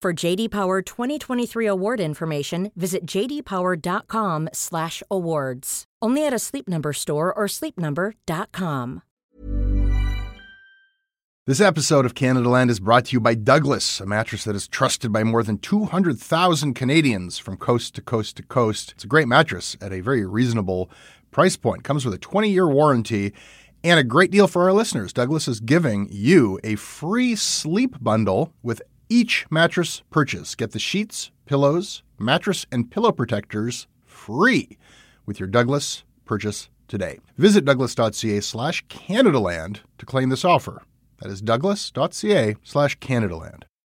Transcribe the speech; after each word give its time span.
For 0.00 0.12
JD 0.12 0.52
Power 0.52 0.80
2023 0.80 1.66
award 1.66 1.98
information, 1.98 2.70
visit 2.76 3.04
jdpower.com/awards. 3.04 5.84
Only 6.00 6.24
at 6.24 6.32
a 6.32 6.38
Sleep 6.38 6.68
Number 6.68 6.92
store 6.92 7.34
or 7.34 7.46
sleepnumber.com. 7.46 9.02
This 11.48 11.60
episode 11.60 12.06
of 12.06 12.14
Canadaland 12.14 12.70
is 12.70 12.78
brought 12.78 13.06
to 13.06 13.14
you 13.14 13.20
by 13.20 13.34
Douglas, 13.34 13.98
a 13.98 14.06
mattress 14.06 14.44
that 14.44 14.54
is 14.54 14.68
trusted 14.68 15.12
by 15.12 15.24
more 15.24 15.42
than 15.42 15.58
200,000 15.58 16.74
Canadians 16.74 17.38
from 17.38 17.56
coast 17.56 17.96
to 17.96 18.00
coast 18.00 18.36
to 18.36 18.44
coast. 18.44 18.92
It's 18.92 19.02
a 19.02 19.08
great 19.08 19.26
mattress 19.26 19.76
at 19.80 19.92
a 19.92 19.98
very 19.98 20.24
reasonable 20.24 20.88
price 21.32 21.56
point. 21.56 21.82
Comes 21.82 22.04
with 22.04 22.14
a 22.14 22.18
20-year 22.18 22.68
warranty 22.68 23.32
and 23.82 23.98
a 23.98 24.04
great 24.04 24.30
deal 24.30 24.46
for 24.46 24.62
our 24.62 24.72
listeners. 24.72 25.12
Douglas 25.12 25.48
is 25.48 25.58
giving 25.58 26.06
you 26.12 26.60
a 26.62 26.76
free 26.76 27.34
sleep 27.34 27.96
bundle 28.00 28.52
with 28.62 28.80
each 29.08 29.46
mattress 29.50 30.02
purchase. 30.10 30.54
Get 30.54 30.72
the 30.72 30.78
sheets, 30.78 31.30
pillows, 31.46 32.02
mattress, 32.18 32.66
and 32.70 32.90
pillow 32.90 33.12
protectors 33.12 33.86
free 34.04 34.78
with 35.26 35.40
your 35.40 35.48
Douglas 35.48 36.04
purchase 36.24 36.68
today. 36.88 37.18
Visit 37.36 37.64
douglas.ca 37.64 38.40
slash 38.40 38.86
Canadaland 38.86 39.80
to 39.98 40.06
claim 40.06 40.28
this 40.28 40.44
offer. 40.44 40.82
That 41.20 41.30
is 41.30 41.40
douglas.ca 41.42 42.56
slash 42.62 42.98
Canadaland. 42.98 43.62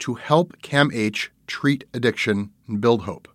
to 0.00 0.14
help 0.14 0.56
CAMH 0.62 1.28
treat 1.46 1.84
addiction 1.92 2.50
and 2.66 2.80
build 2.80 3.02
hope. 3.02 3.28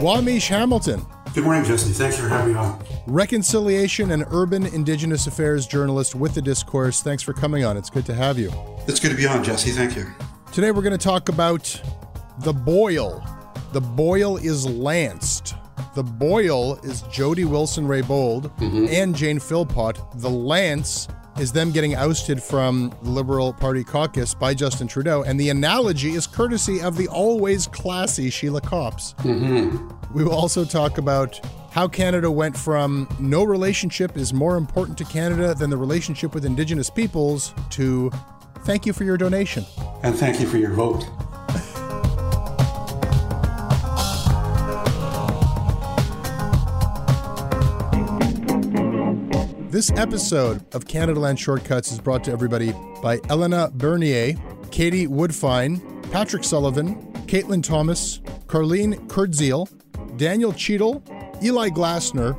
Wawmeesh 0.00 0.48
Hamilton, 0.48 1.04
Good 1.36 1.44
morning, 1.44 1.64
Jesse. 1.64 1.92
Thanks 1.92 2.16
for 2.16 2.28
having 2.28 2.54
me 2.54 2.58
on. 2.58 2.82
Reconciliation 3.06 4.12
and 4.12 4.24
Urban 4.30 4.64
Indigenous 4.64 5.26
Affairs 5.26 5.66
journalist 5.66 6.14
with 6.14 6.32
the 6.32 6.40
Discourse. 6.40 7.02
Thanks 7.02 7.22
for 7.22 7.34
coming 7.34 7.62
on. 7.62 7.76
It's 7.76 7.90
good 7.90 8.06
to 8.06 8.14
have 8.14 8.38
you. 8.38 8.50
It's 8.88 8.98
good 8.98 9.10
to 9.10 9.16
be 9.18 9.26
on, 9.26 9.44
Jesse. 9.44 9.70
Thank 9.72 9.96
you. 9.96 10.06
Today 10.50 10.70
we're 10.70 10.80
going 10.80 10.96
to 10.96 11.04
talk 11.04 11.28
about 11.28 11.78
the 12.38 12.54
boil. 12.54 13.22
The 13.72 13.82
boil 13.82 14.38
is 14.38 14.64
lanced. 14.64 15.56
The 15.96 16.02
boil 16.02 16.74
is 16.82 17.00
Jody 17.10 17.46
Wilson 17.46 17.86
Raybould 17.88 18.54
mm-hmm. 18.58 18.86
and 18.90 19.16
Jane 19.16 19.38
Philpott. 19.38 19.98
The 20.16 20.28
lance 20.28 21.08
is 21.40 21.52
them 21.52 21.72
getting 21.72 21.94
ousted 21.94 22.42
from 22.42 22.94
the 23.00 23.08
Liberal 23.08 23.54
Party 23.54 23.82
caucus 23.82 24.34
by 24.34 24.52
Justin 24.52 24.88
Trudeau. 24.88 25.22
And 25.22 25.40
the 25.40 25.48
analogy 25.48 26.10
is 26.10 26.26
courtesy 26.26 26.82
of 26.82 26.98
the 26.98 27.08
always 27.08 27.66
classy 27.66 28.28
Sheila 28.28 28.60
Copps. 28.60 29.14
Mm-hmm. 29.20 29.88
We 30.12 30.22
will 30.22 30.34
also 30.34 30.66
talk 30.66 30.98
about 30.98 31.40
how 31.70 31.88
Canada 31.88 32.30
went 32.30 32.58
from 32.58 33.08
no 33.18 33.42
relationship 33.42 34.18
is 34.18 34.34
more 34.34 34.58
important 34.58 34.98
to 34.98 35.04
Canada 35.06 35.54
than 35.54 35.70
the 35.70 35.78
relationship 35.78 36.34
with 36.34 36.44
Indigenous 36.44 36.90
peoples 36.90 37.54
to 37.70 38.10
thank 38.64 38.84
you 38.84 38.92
for 38.92 39.04
your 39.04 39.16
donation. 39.16 39.64
And 40.02 40.14
thank 40.14 40.42
you 40.42 40.46
for 40.46 40.58
your 40.58 40.74
vote. 40.74 41.06
This 49.76 49.90
episode 49.90 50.64
of 50.74 50.86
Canadaland 50.86 51.36
Shortcuts 51.38 51.92
is 51.92 52.00
brought 52.00 52.24
to 52.24 52.32
everybody 52.32 52.72
by 53.02 53.20
Elena 53.28 53.70
Bernier, 53.74 54.34
Katie 54.70 55.06
Woodfine, 55.06 55.82
Patrick 56.10 56.44
Sullivan, 56.44 57.12
Caitlin 57.26 57.62
Thomas, 57.62 58.20
Carlene 58.46 58.94
Kurdziel, 59.08 59.68
Daniel 60.16 60.54
Cheadle, 60.54 61.02
Eli 61.42 61.68
Glassner, 61.68 62.34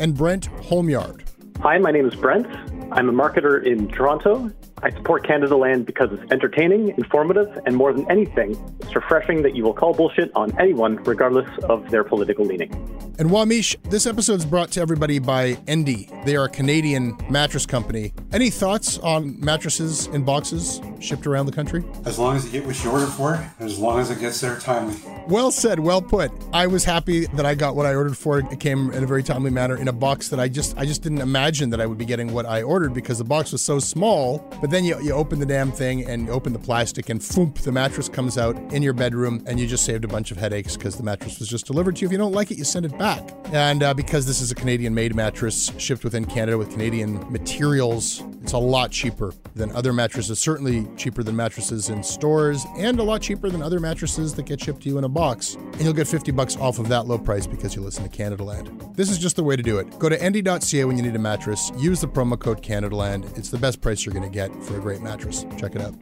and 0.00 0.16
Brent 0.16 0.46
Holmyard. 0.64 1.22
Hi, 1.60 1.78
my 1.78 1.92
name 1.92 2.08
is 2.08 2.16
Brent. 2.16 2.48
I'm 2.90 3.08
a 3.08 3.12
marketer 3.12 3.64
in 3.64 3.86
Toronto. 3.86 4.50
I 4.82 4.90
support 4.90 5.26
Canadaland 5.26 5.84
because 5.84 6.10
it's 6.10 6.32
entertaining, 6.32 6.94
informative, 6.96 7.58
and 7.66 7.76
more 7.76 7.92
than 7.92 8.10
anything, 8.10 8.56
it's 8.80 8.94
refreshing 8.94 9.42
that 9.42 9.54
you 9.54 9.62
will 9.62 9.74
call 9.74 9.92
bullshit 9.92 10.30
on 10.34 10.58
anyone 10.58 10.96
regardless 11.04 11.48
of 11.64 11.90
their 11.90 12.02
political 12.02 12.46
leaning. 12.46 12.72
And 13.18 13.28
Wawmeesh, 13.28 13.76
this 13.90 14.06
episode 14.06 14.38
is 14.38 14.46
brought 14.46 14.70
to 14.72 14.80
everybody 14.80 15.18
by 15.18 15.58
Endy. 15.66 16.08
They 16.24 16.36
are 16.36 16.44
a 16.44 16.48
Canadian 16.48 17.18
mattress 17.28 17.66
company. 17.66 18.14
Any 18.32 18.48
thoughts 18.48 18.96
on 18.98 19.38
mattresses 19.38 20.06
in 20.06 20.24
boxes 20.24 20.80
shipped 21.00 21.26
around 21.26 21.44
the 21.44 21.52
country? 21.52 21.84
As 22.06 22.18
long 22.18 22.36
as 22.36 22.46
you 22.46 22.52
get 22.52 22.66
what 22.66 22.82
you 22.82 22.90
ordered 22.90 23.08
for, 23.08 23.34
and 23.34 23.68
as 23.68 23.78
long 23.78 24.00
as 24.00 24.10
it 24.10 24.20
gets 24.20 24.40
there 24.40 24.58
timely. 24.58 24.96
Well 25.28 25.50
said, 25.50 25.78
well 25.78 26.00
put. 26.00 26.32
I 26.52 26.66
was 26.66 26.84
happy 26.84 27.26
that 27.26 27.44
I 27.44 27.54
got 27.54 27.76
what 27.76 27.84
I 27.84 27.94
ordered 27.94 28.16
for. 28.16 28.38
It 28.38 28.58
came 28.58 28.90
in 28.92 29.04
a 29.04 29.06
very 29.06 29.22
timely 29.22 29.50
manner 29.50 29.76
in 29.76 29.88
a 29.88 29.92
box 29.92 30.28
that 30.30 30.40
I 30.40 30.48
just 30.48 30.76
I 30.78 30.86
just 30.86 31.02
didn't 31.02 31.20
imagine 31.20 31.70
that 31.70 31.80
I 31.80 31.86
would 31.86 31.98
be 31.98 32.06
getting 32.06 32.32
what 32.32 32.46
I 32.46 32.62
ordered 32.62 32.94
because 32.94 33.18
the 33.18 33.24
box 33.24 33.52
was 33.52 33.60
so 33.60 33.78
small. 33.78 34.38
But 34.60 34.69
then 34.70 34.84
you, 34.84 35.00
you 35.00 35.12
open 35.12 35.38
the 35.40 35.46
damn 35.46 35.72
thing 35.72 36.06
and 36.06 36.26
you 36.26 36.32
open 36.32 36.52
the 36.52 36.58
plastic 36.58 37.08
and 37.08 37.20
foomp, 37.20 37.58
the 37.62 37.72
mattress 37.72 38.08
comes 38.08 38.38
out 38.38 38.56
in 38.72 38.82
your 38.82 38.92
bedroom 38.92 39.42
and 39.46 39.58
you 39.58 39.66
just 39.66 39.84
saved 39.84 40.04
a 40.04 40.08
bunch 40.08 40.30
of 40.30 40.36
headaches 40.36 40.76
because 40.76 40.96
the 40.96 41.02
mattress 41.02 41.38
was 41.38 41.48
just 41.48 41.66
delivered 41.66 41.96
to 41.96 42.02
you. 42.02 42.08
If 42.08 42.12
you 42.12 42.18
don't 42.18 42.32
like 42.32 42.50
it, 42.50 42.58
you 42.58 42.64
send 42.64 42.86
it 42.86 42.96
back. 42.98 43.30
And 43.52 43.82
uh, 43.82 43.94
because 43.94 44.26
this 44.26 44.40
is 44.40 44.50
a 44.50 44.54
Canadian 44.54 44.94
made 44.94 45.14
mattress 45.14 45.72
shipped 45.78 46.04
within 46.04 46.24
Canada 46.24 46.58
with 46.58 46.70
Canadian 46.70 47.30
materials, 47.32 48.22
it's 48.42 48.52
a 48.52 48.58
lot 48.58 48.90
cheaper 48.90 49.34
than 49.54 49.70
other 49.72 49.92
mattresses, 49.92 50.38
certainly 50.38 50.86
cheaper 50.96 51.22
than 51.22 51.36
mattresses 51.36 51.90
in 51.90 52.02
stores, 52.02 52.64
and 52.78 52.98
a 52.98 53.02
lot 53.02 53.20
cheaper 53.20 53.50
than 53.50 53.62
other 53.62 53.80
mattresses 53.80 54.34
that 54.34 54.44
get 54.44 54.60
shipped 54.60 54.82
to 54.82 54.88
you 54.88 54.98
in 54.98 55.04
a 55.04 55.08
box. 55.08 55.54
And 55.54 55.82
you'll 55.82 55.92
get 55.92 56.08
50 56.08 56.32
bucks 56.32 56.56
off 56.56 56.78
of 56.78 56.88
that 56.88 57.06
low 57.06 57.18
price 57.18 57.46
because 57.46 57.74
you 57.74 57.82
listen 57.82 58.08
to 58.08 58.10
Canadaland. 58.10 58.96
This 58.96 59.10
is 59.10 59.18
just 59.18 59.36
the 59.36 59.44
way 59.44 59.56
to 59.56 59.62
do 59.62 59.78
it. 59.78 59.98
Go 59.98 60.08
to 60.08 60.20
endy.ca 60.22 60.84
when 60.84 60.96
you 60.96 61.02
need 61.02 61.14
a 61.16 61.18
mattress, 61.18 61.70
use 61.76 62.00
the 62.00 62.08
promo 62.08 62.38
code 62.38 62.62
Canadaland. 62.62 63.36
It's 63.36 63.50
the 63.50 63.58
best 63.58 63.80
price 63.80 64.04
you're 64.04 64.14
going 64.14 64.30
to 64.30 64.34
get 64.34 64.50
for 64.62 64.76
a 64.76 64.80
great 64.80 65.00
mattress. 65.00 65.44
Check 65.56 65.74
it 65.74 65.82
out. 65.82 65.94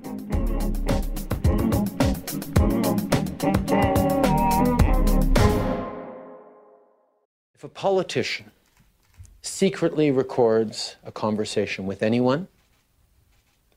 If 7.55 7.65
a 7.65 7.69
politician 7.69 8.53
secretly 9.43 10.11
records 10.11 10.97
a 11.05 11.11
conversation 11.11 11.87
with 11.87 12.03
anyone, 12.03 12.49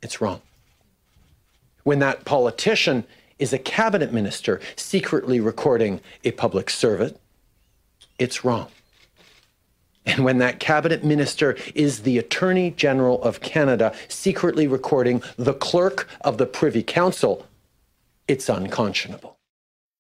it's 0.01 0.22
wrong. 0.22 0.42
When 1.84 2.00
that 2.00 2.25
politician 2.25 3.06
is 3.39 3.54
a 3.54 3.57
cabinet 3.57 4.13
minister 4.13 4.62
secretly 4.75 5.39
recording 5.39 6.00
a 6.24 6.31
public 6.31 6.69
servant, 6.69 7.19
it's 8.19 8.45
wrong. 8.45 8.68
And 10.06 10.25
when 10.25 10.39
that 10.39 10.59
cabinet 10.59 11.03
minister 11.03 11.56
is 11.75 12.01
the 12.01 12.18
Attorney 12.18 12.71
General 12.71 13.21
of 13.21 13.42
Canada 13.42 13.94
secretly 14.07 14.68
recording 14.68 15.21
the 15.38 15.53
clerk 15.53 16.07
of 16.21 16.38
the 16.38 16.45
Privy 16.45 16.81
Council, 16.81 17.45
it's 18.27 18.50
unconscionable. 18.50 19.38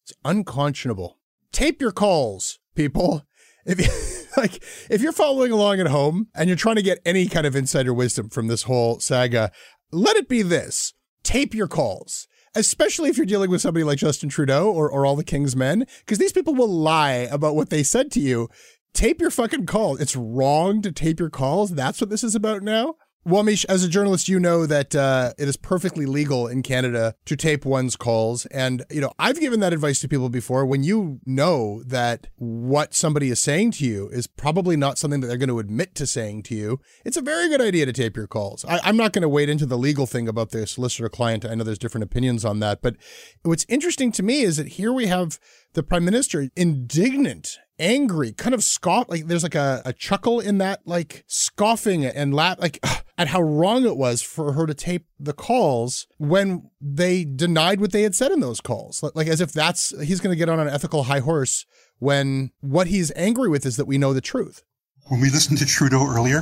It's 0.03 0.13
unconscionable. 0.25 1.17
Tape 1.51 1.81
your 1.81 1.91
calls, 1.91 2.59
people. 2.75 3.23
If 3.65 3.79
you, 3.79 4.31
like 4.41 4.63
if 4.89 5.01
you're 5.01 5.11
following 5.11 5.51
along 5.51 5.79
at 5.79 5.87
home 5.87 6.27
and 6.33 6.47
you're 6.47 6.57
trying 6.57 6.77
to 6.77 6.81
get 6.81 6.99
any 7.05 7.27
kind 7.27 7.45
of 7.45 7.55
insider 7.55 7.93
wisdom 7.93 8.29
from 8.29 8.47
this 8.47 8.63
whole 8.63 8.99
saga, 8.99 9.51
let 9.91 10.15
it 10.15 10.27
be 10.27 10.41
this. 10.41 10.93
Tape 11.23 11.53
your 11.53 11.67
calls 11.67 12.27
especially 12.55 13.09
if 13.09 13.17
you're 13.17 13.25
dealing 13.25 13.49
with 13.49 13.61
somebody 13.61 13.83
like 13.83 13.97
Justin 13.97 14.29
Trudeau 14.29 14.69
or, 14.69 14.89
or 14.89 15.05
all 15.05 15.15
the 15.15 15.23
King's 15.23 15.55
men, 15.55 15.85
because 15.99 16.17
these 16.17 16.33
people 16.33 16.53
will 16.53 16.67
lie 16.67 17.27
about 17.31 17.55
what 17.55 17.69
they 17.69 17.83
said 17.83 18.11
to 18.11 18.19
you 18.19 18.49
tape 18.93 19.21
your 19.21 19.31
fucking 19.31 19.65
calls. 19.65 19.99
It's 19.99 20.15
wrong 20.15 20.81
to 20.81 20.91
tape 20.91 21.19
your 21.19 21.29
calls. 21.29 21.71
That's 21.71 22.01
what 22.01 22.09
this 22.09 22.23
is 22.23 22.35
about 22.35 22.61
now. 22.61 22.95
Well, 23.23 23.43
Wawmeesh, 23.43 23.65
as 23.69 23.83
a 23.83 23.87
journalist, 23.87 24.29
you 24.29 24.39
know 24.39 24.65
that 24.65 24.95
uh, 24.95 25.33
it 25.37 25.47
is 25.47 25.55
perfectly 25.55 26.07
legal 26.07 26.47
in 26.47 26.63
Canada 26.63 27.13
to 27.25 27.35
tape 27.35 27.65
one's 27.65 27.95
calls. 27.95 28.47
And, 28.47 28.83
you 28.89 28.99
know, 28.99 29.11
I've 29.19 29.39
given 29.39 29.59
that 29.59 29.73
advice 29.73 29.99
to 29.99 30.07
people 30.07 30.29
before. 30.29 30.65
When 30.65 30.83
you 30.83 31.19
know 31.23 31.83
that 31.85 32.29
what 32.37 32.95
somebody 32.95 33.29
is 33.29 33.39
saying 33.39 33.71
to 33.73 33.85
you 33.85 34.09
is 34.09 34.25
probably 34.25 34.75
not 34.75 34.97
something 34.97 35.19
that 35.19 35.27
they're 35.27 35.37
going 35.37 35.49
to 35.49 35.59
admit 35.59 35.93
to 35.95 36.07
saying 36.07 36.41
to 36.43 36.55
you, 36.55 36.79
it's 37.05 37.15
a 37.15 37.21
very 37.21 37.47
good 37.47 37.61
idea 37.61 37.85
to 37.85 37.93
tape 37.93 38.17
your 38.17 38.25
calls. 38.25 38.65
I, 38.65 38.89
am 38.89 38.97
not 38.97 39.13
going 39.13 39.21
to 39.21 39.29
wade 39.29 39.49
into 39.49 39.67
the 39.67 39.77
legal 39.77 40.07
thing 40.07 40.27
about 40.27 40.49
the 40.49 40.65
solicitor 40.65 41.07
client. 41.07 41.45
I 41.45 41.53
know 41.53 41.63
there's 41.63 41.77
different 41.77 42.05
opinions 42.05 42.43
on 42.43 42.59
that. 42.61 42.81
But 42.81 42.95
what's 43.43 43.67
interesting 43.69 44.11
to 44.13 44.23
me 44.23 44.41
is 44.41 44.57
that 44.57 44.69
here 44.69 44.91
we 44.91 45.05
have 45.05 45.37
the 45.73 45.83
prime 45.83 46.05
minister 46.05 46.49
indignant 46.55 47.59
angry, 47.81 48.31
kind 48.31 48.53
of 48.53 48.63
scoff. 48.63 49.09
Like 49.09 49.27
there's 49.27 49.43
like 49.43 49.55
a, 49.55 49.81
a 49.83 49.91
chuckle 49.91 50.39
in 50.39 50.59
that, 50.59 50.81
like 50.85 51.25
scoffing 51.27 52.05
and 52.05 52.33
laugh, 52.33 52.59
like 52.61 52.79
at 53.17 53.27
how 53.27 53.41
wrong 53.41 53.85
it 53.85 53.97
was 53.97 54.21
for 54.21 54.53
her 54.53 54.65
to 54.65 54.73
tape 54.73 55.07
the 55.19 55.33
calls 55.33 56.07
when 56.17 56.69
they 56.79 57.25
denied 57.25 57.81
what 57.81 57.91
they 57.91 58.03
had 58.03 58.15
said 58.15 58.31
in 58.31 58.39
those 58.39 58.61
calls. 58.61 59.03
Like 59.15 59.27
as 59.27 59.41
if 59.41 59.51
that's 59.51 59.99
he's 60.01 60.21
going 60.21 60.33
to 60.33 60.37
get 60.37 60.47
on 60.47 60.59
an 60.59 60.69
ethical 60.69 61.03
high 61.03 61.19
horse 61.19 61.65
when 61.99 62.51
what 62.61 62.87
he's 62.87 63.11
angry 63.15 63.49
with 63.49 63.65
is 63.65 63.77
that 63.77 63.85
we 63.85 63.97
know 63.97 64.13
the 64.13 64.21
truth. 64.21 64.63
When 65.07 65.19
we 65.19 65.29
listened 65.29 65.57
to 65.57 65.65
Trudeau 65.65 66.07
earlier, 66.07 66.41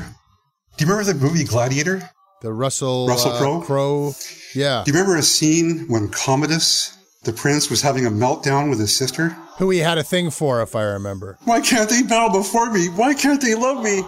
do 0.78 0.86
you 0.86 0.92
remember 0.92 1.12
the 1.12 1.20
movie 1.20 1.44
Gladiator? 1.44 2.10
The 2.42 2.54
Russell 2.54 3.08
Russell 3.08 3.38
Crowe. 3.38 3.60
Uh, 3.60 3.66
Crowe. 3.66 4.14
Yeah. 4.56 4.84
Do 4.86 4.92
you 4.92 4.98
remember 4.98 5.18
a 5.18 5.24
scene 5.24 5.88
when 5.88 6.10
Commodus 6.10 6.98
the 7.24 7.34
prince 7.34 7.70
was 7.70 7.82
having 7.82 8.06
a 8.06 8.12
meltdown 8.12 8.70
with 8.70 8.80
his 8.80 8.96
sister. 8.96 9.30
Who 9.58 9.70
he 9.70 9.80
had 9.80 9.98
a 9.98 10.04
thing 10.04 10.32
for, 10.32 10.62
if 10.62 10.76
I 10.76 10.84
remember. 10.84 11.38
Why 11.44 11.62
can't 11.62 11.90
they 11.90 12.04
bow 12.04 12.30
before 12.30 12.72
me? 12.72 12.88
Why 12.88 13.14
can't 13.14 13.42
they 13.42 13.56
love 13.56 13.84
me? 13.84 14.04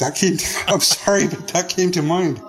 That 0.00 0.14
came, 0.14 0.36
to, 0.36 0.46
I'm 0.68 0.80
sorry, 0.80 1.28
but 1.28 1.48
that 1.48 1.68
came 1.68 1.92
to 1.92 2.02
mind. 2.02 2.40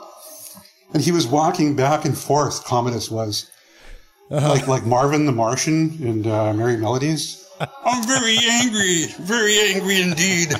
And 0.94 1.04
he 1.04 1.12
was 1.12 1.28
walking 1.28 1.76
back 1.76 2.06
and 2.06 2.18
forth, 2.18 2.66
Commodus 2.66 3.12
was. 3.12 3.50
Uh-huh. 4.32 4.50
Like, 4.50 4.68
like 4.68 4.86
Marvin 4.86 5.26
the 5.26 5.32
Martian 5.32 5.98
and 6.02 6.28
uh, 6.28 6.54
Merrie 6.54 6.80
Melodies. 6.80 7.48
I'm 7.86 8.08
very 8.08 8.38
angry, 8.50 9.06
very 9.20 9.58
angry 9.60 10.02
indeed. 10.02 10.54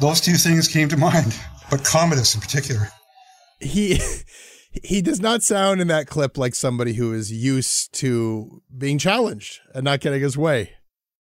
Those 0.00 0.20
two 0.20 0.34
things 0.34 0.68
came 0.68 0.88
to 0.88 0.96
mind, 0.96 1.38
but 1.70 1.84
Commodus 1.84 2.34
in 2.34 2.40
particular. 2.40 2.88
He 3.60 4.00
he 4.82 5.02
does 5.02 5.20
not 5.20 5.42
sound 5.42 5.80
in 5.80 5.88
that 5.88 6.06
clip 6.06 6.36
like 6.36 6.54
somebody 6.54 6.94
who 6.94 7.12
is 7.12 7.32
used 7.32 7.92
to 7.94 8.62
being 8.76 8.98
challenged 8.98 9.60
and 9.74 9.84
not 9.84 10.00
getting 10.00 10.22
his 10.22 10.36
way. 10.36 10.72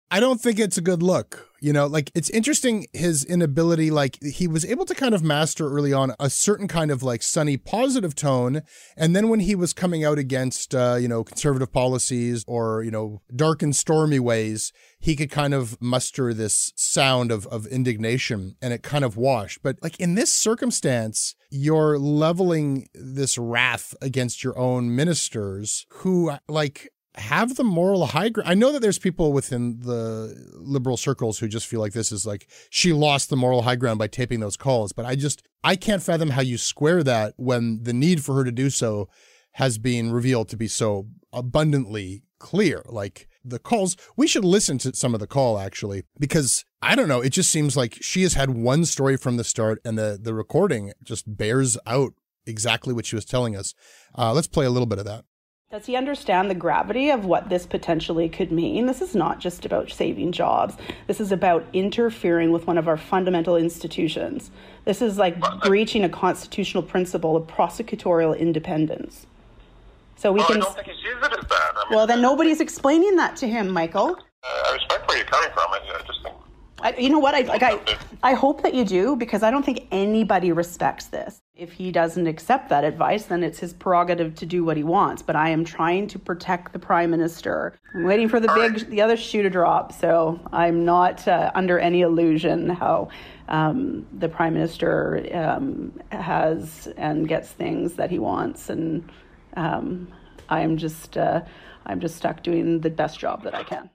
I 0.09 0.19
don't 0.19 0.41
think 0.41 0.59
it's 0.59 0.77
a 0.77 0.81
good 0.81 1.03
look. 1.03 1.49
You 1.63 1.71
know, 1.71 1.87
like 1.87 2.11
it's 2.13 2.29
interesting 2.29 2.87
his 2.91 3.23
inability, 3.23 3.89
like 3.89 4.21
he 4.21 4.49
was 4.49 4.65
able 4.65 4.83
to 4.83 4.93
kind 4.93 5.15
of 5.15 5.23
master 5.23 5.69
early 5.69 5.93
on 5.93 6.13
a 6.19 6.29
certain 6.29 6.67
kind 6.67 6.91
of 6.91 7.01
like 7.01 7.23
sunny 7.23 7.55
positive 7.55 8.15
tone. 8.15 8.63
And 8.97 9.15
then 9.15 9.29
when 9.29 9.39
he 9.39 9.55
was 9.55 9.71
coming 9.71 10.03
out 10.03 10.17
against, 10.17 10.75
uh, 10.75 10.97
you 10.99 11.07
know, 11.07 11.23
conservative 11.23 11.71
policies 11.71 12.43
or, 12.49 12.83
you 12.83 12.91
know, 12.91 13.21
dark 13.33 13.63
and 13.63 13.73
stormy 13.73 14.19
ways, 14.19 14.73
he 14.99 15.15
could 15.15 15.31
kind 15.31 15.53
of 15.53 15.81
muster 15.81 16.33
this 16.33 16.73
sound 16.75 17.31
of, 17.31 17.47
of 17.47 17.65
indignation 17.67 18.57
and 18.61 18.73
it 18.73 18.83
kind 18.83 19.05
of 19.05 19.15
washed. 19.15 19.63
But 19.63 19.77
like 19.81 19.97
in 20.01 20.15
this 20.15 20.33
circumstance, 20.33 21.33
you're 21.49 21.97
leveling 21.97 22.89
this 22.93 23.37
wrath 23.37 23.93
against 24.01 24.43
your 24.43 24.57
own 24.57 24.93
ministers 24.93 25.85
who 25.89 26.33
like 26.49 26.89
have 27.15 27.55
the 27.55 27.63
moral 27.63 28.07
high 28.07 28.29
ground. 28.29 28.49
I 28.49 28.55
know 28.55 28.71
that 28.71 28.81
there's 28.81 28.99
people 28.99 29.33
within 29.33 29.79
the 29.81 30.35
liberal 30.55 30.97
circles 30.97 31.39
who 31.39 31.47
just 31.47 31.67
feel 31.67 31.79
like 31.79 31.93
this 31.93 32.11
is 32.11 32.25
like 32.25 32.49
she 32.69 32.91
lost 32.91 33.29
the 33.29 33.37
moral 33.37 33.63
high 33.63 33.75
ground 33.75 33.99
by 33.99 34.07
taping 34.07 34.39
those 34.39 34.57
calls, 34.57 34.93
but 34.93 35.05
I 35.05 35.15
just 35.15 35.43
I 35.63 35.75
can't 35.75 36.01
fathom 36.01 36.31
how 36.31 36.41
you 36.41 36.57
square 36.57 37.03
that 37.03 37.33
when 37.37 37.83
the 37.83 37.93
need 37.93 38.23
for 38.23 38.35
her 38.35 38.43
to 38.43 38.51
do 38.51 38.69
so 38.69 39.09
has 39.53 39.77
been 39.77 40.11
revealed 40.11 40.49
to 40.49 40.57
be 40.57 40.67
so 40.67 41.07
abundantly 41.31 42.23
clear. 42.39 42.83
Like 42.87 43.27
the 43.45 43.59
calls, 43.59 43.95
we 44.17 44.27
should 44.27 44.45
listen 44.45 44.79
to 44.79 44.95
some 44.95 45.13
of 45.13 45.19
the 45.19 45.27
call 45.27 45.59
actually 45.59 46.03
because 46.19 46.65
I 46.81 46.95
don't 46.95 47.07
know, 47.07 47.21
it 47.21 47.29
just 47.29 47.51
seems 47.51 47.77
like 47.77 47.97
she 48.01 48.23
has 48.23 48.33
had 48.33 48.49
one 48.49 48.85
story 48.85 49.17
from 49.17 49.37
the 49.37 49.43
start 49.43 49.79
and 49.85 49.97
the 49.97 50.19
the 50.21 50.33
recording 50.33 50.93
just 51.03 51.37
bears 51.37 51.77
out 51.85 52.13
exactly 52.45 52.93
what 52.93 53.05
she 53.05 53.15
was 53.15 53.25
telling 53.25 53.55
us. 53.55 53.73
Uh, 54.17 54.33
let's 54.33 54.47
play 54.47 54.65
a 54.65 54.71
little 54.71 54.87
bit 54.87 54.99
of 54.99 55.05
that. 55.05 55.25
Does 55.73 55.87
he 55.87 55.95
understand 55.95 56.51
the 56.51 56.55
gravity 56.55 57.09
of 57.09 57.25
what 57.25 57.49
this 57.49 57.65
potentially 57.65 58.29
could 58.29 58.51
mean? 58.51 58.85
This 58.85 59.01
is 59.01 59.15
not 59.15 59.39
just 59.39 59.65
about 59.65 59.89
saving 59.89 60.31
jobs. 60.31 60.75
This 61.07 61.19
is 61.19 61.31
about 61.31 61.65
interfering 61.73 62.51
with 62.51 62.67
one 62.67 62.77
of 62.77 62.87
our 62.87 62.95
fundamental 62.95 63.55
institutions. 63.55 64.51
This 64.85 65.01
is 65.01 65.17
like 65.17 65.35
breaching 65.63 66.03
a 66.03 66.09
constitutional 66.09 66.83
principle 66.83 67.35
of 67.35 67.47
prosecutorial 67.47 68.37
independence. 68.37 69.25
So 70.15 70.31
we 70.31 70.41
well, 70.41 70.47
can. 70.47 70.57
I 70.57 70.59
don't 70.59 70.75
think 70.75 70.87
he 70.89 70.93
sees 70.93 71.17
it 71.19 71.39
as 71.39 71.49
that. 71.49 71.71
I 71.75 71.89
mean, 71.89 71.97
well, 71.97 72.05
then 72.05 72.21
nobody's 72.21 72.61
explaining 72.61 73.15
that 73.15 73.35
to 73.37 73.47
him, 73.47 73.71
Michael. 73.71 74.15
Uh, 74.43 74.69
I 74.69 74.73
respect 74.75 75.07
where 75.07 75.17
you're 75.17 75.25
coming 75.25 75.49
from. 75.55 75.71
I, 75.71 75.79
I 75.91 76.03
just 76.05 76.21
think 76.21 76.35
I, 76.83 76.93
you 76.97 77.09
know 77.09 77.19
what? 77.19 77.33
I 77.33 77.41
like. 77.41 77.63
I, 77.63 77.79
I 78.21 78.33
hope 78.33 78.61
that 78.63 78.73
you 78.73 78.83
do 78.83 79.15
because 79.15 79.41
I 79.41 79.49
don't 79.49 79.63
think 79.63 79.87
anybody 79.89 80.51
respects 80.51 81.05
this. 81.05 81.39
If 81.55 81.71
he 81.71 81.91
doesn't 81.91 82.27
accept 82.27 82.67
that 82.69 82.83
advice, 82.83 83.25
then 83.25 83.41
it's 83.41 83.57
his 83.57 83.73
prerogative 83.73 84.35
to 84.35 84.45
do 84.45 84.65
what 84.65 84.75
he 84.75 84.83
wants. 84.83 85.21
But 85.21 85.37
I 85.37 85.49
am 85.49 85.63
trying 85.63 86.07
to 86.07 86.19
protect 86.19 86.73
the 86.73 86.79
prime 86.79 87.09
minister. 87.09 87.79
I'm 87.95 88.03
waiting 88.03 88.27
for 88.27 88.41
the 88.41 88.49
big, 88.53 88.89
the 88.89 89.01
other 89.01 89.15
shoe 89.15 89.43
to 89.43 89.49
drop. 89.49 89.93
So 89.93 90.39
I'm 90.51 90.83
not 90.83 91.25
uh, 91.25 91.51
under 91.55 91.79
any 91.79 92.01
illusion 92.01 92.69
how 92.69 93.07
um, 93.47 94.05
the 94.19 94.27
prime 94.27 94.53
minister 94.53 95.25
um, 95.33 95.97
has 96.11 96.87
and 96.97 97.29
gets 97.29 97.49
things 97.49 97.93
that 97.93 98.09
he 98.09 98.19
wants, 98.19 98.69
and 98.69 99.09
um, 99.55 100.07
I'm 100.49 100.77
just, 100.77 101.17
uh, 101.17 101.41
I'm 101.85 101.99
just 101.99 102.15
stuck 102.17 102.43
doing 102.43 102.81
the 102.81 102.89
best 102.89 103.19
job 103.19 103.43
that 103.43 103.55
I 103.55 103.63
can. 103.63 103.89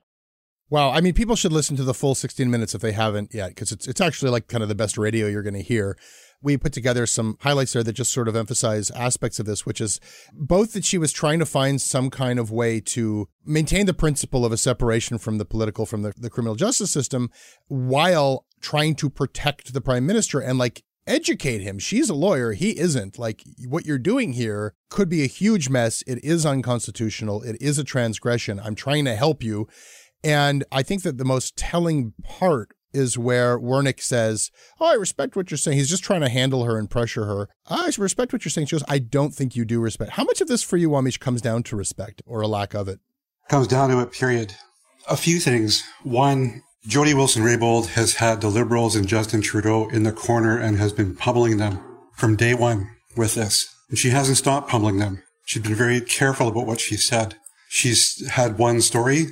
Wow, 0.71 0.91
I 0.91 1.01
mean, 1.01 1.13
people 1.13 1.35
should 1.35 1.51
listen 1.51 1.75
to 1.77 1.83
the 1.83 1.95
full 1.95 2.13
16 2.13 2.49
minutes 2.49 2.75
if 2.75 2.81
they 2.81 2.91
haven't 2.91 3.33
yet, 3.33 3.49
because 3.49 3.71
it's 3.71 3.87
it's 3.87 4.01
actually 4.01 4.29
like 4.29 4.47
kind 4.47 4.61
of 4.61 4.69
the 4.69 4.75
best 4.75 4.97
radio 4.97 5.27
you're 5.27 5.41
going 5.41 5.55
to 5.55 5.63
hear. 5.63 5.97
We 6.41 6.57
put 6.57 6.73
together 6.73 7.05
some 7.05 7.37
highlights 7.41 7.73
there 7.73 7.83
that 7.83 7.93
just 7.93 8.13
sort 8.13 8.27
of 8.27 8.35
emphasize 8.35 8.91
aspects 8.91 9.39
of 9.39 9.45
this, 9.45 9.65
which 9.65 9.81
is 9.81 9.99
both 10.31 10.73
that 10.73 10.85
she 10.85 10.97
was 10.97 11.11
trying 11.11 11.39
to 11.39 11.45
find 11.45 11.81
some 11.81 12.09
kind 12.09 12.39
of 12.39 12.49
way 12.49 12.79
to 12.81 13.27
maintain 13.45 13.87
the 13.87 13.93
principle 13.93 14.45
of 14.45 14.51
a 14.51 14.57
separation 14.57 15.17
from 15.17 15.37
the 15.37 15.43
political, 15.43 15.85
from 15.85 16.03
the, 16.03 16.13
the 16.15 16.29
criminal 16.29 16.55
justice 16.55 16.91
system, 16.91 17.29
while 17.67 18.45
trying 18.61 18.95
to 18.95 19.09
protect 19.09 19.73
the 19.73 19.81
prime 19.81 20.05
minister 20.05 20.39
and 20.39 20.57
like 20.57 20.83
educate 21.07 21.61
him. 21.61 21.79
She's 21.79 22.09
a 22.09 22.13
lawyer. 22.13 22.53
He 22.53 22.79
isn't. 22.79 23.17
Like 23.17 23.43
what 23.67 23.85
you're 23.85 23.97
doing 23.97 24.33
here 24.33 24.75
could 24.89 25.09
be 25.09 25.23
a 25.23 25.27
huge 25.27 25.67
mess. 25.67 26.03
It 26.07 26.23
is 26.23 26.45
unconstitutional. 26.45 27.41
It 27.41 27.57
is 27.59 27.79
a 27.79 27.83
transgression. 27.83 28.61
I'm 28.63 28.75
trying 28.75 29.05
to 29.05 29.15
help 29.15 29.43
you. 29.43 29.67
And 30.23 30.63
I 30.71 30.83
think 30.83 31.03
that 31.03 31.17
the 31.17 31.25
most 31.25 31.55
telling 31.55 32.13
part 32.23 32.73
is 32.93 33.17
where 33.17 33.59
Wernick 33.59 34.01
says, 34.01 34.51
Oh, 34.79 34.87
I 34.87 34.93
respect 34.93 35.35
what 35.35 35.51
you're 35.51 35.57
saying. 35.57 35.77
He's 35.77 35.89
just 35.89 36.03
trying 36.03 36.21
to 36.21 36.29
handle 36.29 36.65
her 36.65 36.77
and 36.77 36.89
pressure 36.89 37.25
her. 37.25 37.49
I 37.67 37.91
respect 37.97 38.33
what 38.33 38.43
you're 38.43 38.49
saying. 38.49 38.67
She 38.67 38.75
goes, 38.75 38.83
I 38.87 38.99
don't 38.99 39.33
think 39.33 39.55
you 39.55 39.65
do 39.65 39.79
respect. 39.79 40.11
How 40.11 40.23
much 40.23 40.41
of 40.41 40.47
this 40.47 40.63
for 40.63 40.77
you, 40.77 40.89
Wawmeesh, 40.89 41.19
comes 41.19 41.41
down 41.41 41.63
to 41.63 41.75
respect 41.75 42.21
or 42.25 42.41
a 42.41 42.47
lack 42.47 42.73
of 42.73 42.87
it? 42.87 42.99
Comes 43.47 43.67
down 43.67 43.89
to 43.89 43.99
it, 43.99 44.11
period. 44.11 44.55
A 45.09 45.17
few 45.17 45.39
things. 45.39 45.83
One, 46.03 46.61
Jody 46.85 47.13
Wilson 47.13 47.43
Raybould 47.43 47.87
has 47.87 48.15
had 48.15 48.41
the 48.41 48.49
Liberals 48.49 48.95
and 48.95 49.07
Justin 49.07 49.41
Trudeau 49.41 49.89
in 49.89 50.03
the 50.03 50.11
corner 50.11 50.57
and 50.57 50.77
has 50.77 50.93
been 50.93 51.15
pummeling 51.15 51.57
them 51.57 51.79
from 52.13 52.35
day 52.35 52.53
one 52.53 52.89
with 53.15 53.35
this. 53.35 53.73
And 53.89 53.97
she 53.97 54.09
hasn't 54.09 54.37
stopped 54.37 54.69
pummeling 54.69 54.97
them. 54.97 55.23
She's 55.45 55.63
been 55.63 55.75
very 55.75 56.01
careful 56.01 56.47
about 56.47 56.67
what 56.67 56.79
she 56.79 56.95
said. 56.95 57.35
She's 57.69 58.27
had 58.29 58.57
one 58.57 58.81
story 58.81 59.27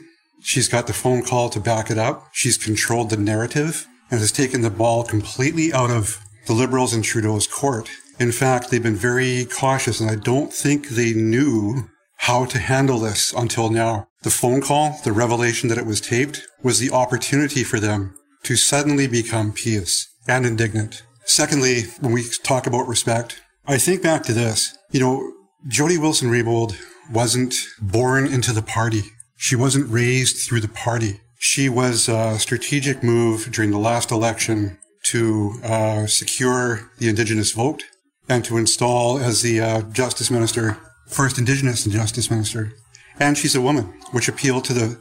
She's 0.48 0.70
got 0.70 0.88
the 0.88 0.94
phone 0.94 1.24
call 1.24 1.50
to 1.50 1.60
back 1.60 1.92
it 1.92 1.98
up. 1.98 2.30
She's 2.32 2.58
controlled 2.58 3.10
the 3.10 3.18
narrative 3.18 3.86
and 4.10 4.22
has 4.22 4.32
taken 4.32 4.62
the 4.62 4.70
ball 4.70 5.04
completely 5.04 5.74
out 5.74 5.92
of 5.92 6.22
the 6.46 6.54
Liberals 6.54 6.94
and 6.94 7.04
Trudeau's 7.04 7.48
court. 7.48 7.90
In 8.18 8.32
fact, 8.32 8.72
they've 8.72 8.82
been 8.82 8.96
very 8.96 9.44
cautious 9.44 10.00
and 10.00 10.10
I 10.10 10.16
don't 10.16 10.54
think 10.54 10.88
they 10.88 11.12
knew 11.12 11.90
how 12.20 12.46
to 12.46 12.60
handle 12.60 12.98
this 12.98 13.34
until 13.34 13.70
now. 13.70 14.08
The 14.24 14.30
phone 14.30 14.62
call, 14.62 14.98
the 15.04 15.12
revelation 15.12 15.68
that 15.68 15.78
it 15.78 15.86
was 15.86 16.00
taped 16.00 16.48
was 16.64 16.80
the 16.80 16.92
opportunity 16.92 17.66
for 17.66 17.82
them 17.82 18.16
to 18.44 18.56
suddenly 18.56 19.06
become 19.06 19.52
pious 19.52 20.08
and 20.30 20.46
indignant. 20.46 21.04
Secondly, 21.26 21.82
when 22.00 22.14
we 22.14 22.24
talk 22.44 22.66
about 22.66 22.88
respect, 22.88 23.42
I 23.68 23.78
think 23.78 24.02
back 24.02 24.24
to 24.24 24.34
this. 24.34 24.78
You 24.92 25.02
know, 25.02 25.34
Jody 25.68 25.98
Wilson 25.98 26.30
Raybould 26.30 26.78
wasn't 27.12 27.54
born 27.82 28.26
into 28.26 28.54
the 28.54 28.62
party. 28.62 29.04
She 29.38 29.56
wasn't 29.56 29.90
raised 29.92 30.38
through 30.38 30.62
the 30.62 30.68
party. 30.68 31.22
She 31.40 31.70
was 31.70 32.10
a 32.10 32.40
strategic 32.40 33.04
move 33.04 33.52
during 33.52 33.72
the 33.72 33.78
last 33.78 34.12
election 34.12 34.80
to 35.06 35.54
uh, 35.64 36.08
secure 36.08 36.92
the 36.98 37.08
Indigenous 37.08 37.52
vote 37.52 37.84
and 38.28 38.44
to 38.44 38.58
install 38.58 39.20
as 39.20 39.44
the 39.44 39.62
uh, 39.62 39.82
Justice 39.84 40.32
Minister, 40.32 40.78
first 41.08 41.38
Indigenous 41.38 41.86
Justice 41.86 42.32
Minister. 42.32 42.74
And 43.20 43.38
she's 43.38 43.56
a 43.56 43.62
woman, 43.62 43.94
which 44.12 44.28
appealed 44.28 44.66
to 44.66 44.74
the 44.74 45.00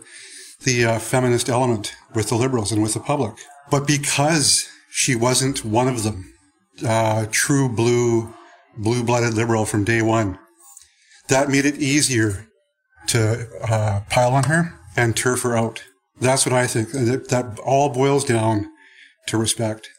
the 0.64 0.84
uh, 0.86 0.98
feminist 0.98 1.48
element 1.50 1.94
with 2.14 2.28
the 2.30 2.34
liberals 2.34 2.72
and 2.72 2.82
with 2.82 2.94
the 2.94 3.00
public. 3.00 3.34
But 3.70 3.86
because 3.86 4.66
she 4.90 5.14
wasn't 5.14 5.64
one 5.64 5.86
of 5.86 6.02
them, 6.02 6.32
uh, 6.84 7.26
true 7.30 7.68
blue, 7.68 8.34
blue-blooded 8.78 9.34
liberal 9.34 9.66
from 9.66 9.84
day 9.84 10.00
one, 10.00 10.38
that 11.28 11.50
made 11.50 11.66
it 11.66 11.76
easier 11.76 12.46
to 13.08 13.48
uh, 13.70 14.00
pile 14.10 14.32
on 14.32 14.44
her 14.44 14.74
and 14.96 15.16
turf 15.16 15.42
her 15.42 15.56
out. 15.56 15.84
That's 16.20 16.46
what 16.46 16.54
I 16.54 16.66
think. 16.66 16.90
That, 16.92 17.28
that 17.28 17.58
all 17.60 17.90
boils 17.90 18.24
down 18.24 18.68
to 19.26 19.36
respect. 19.36 19.90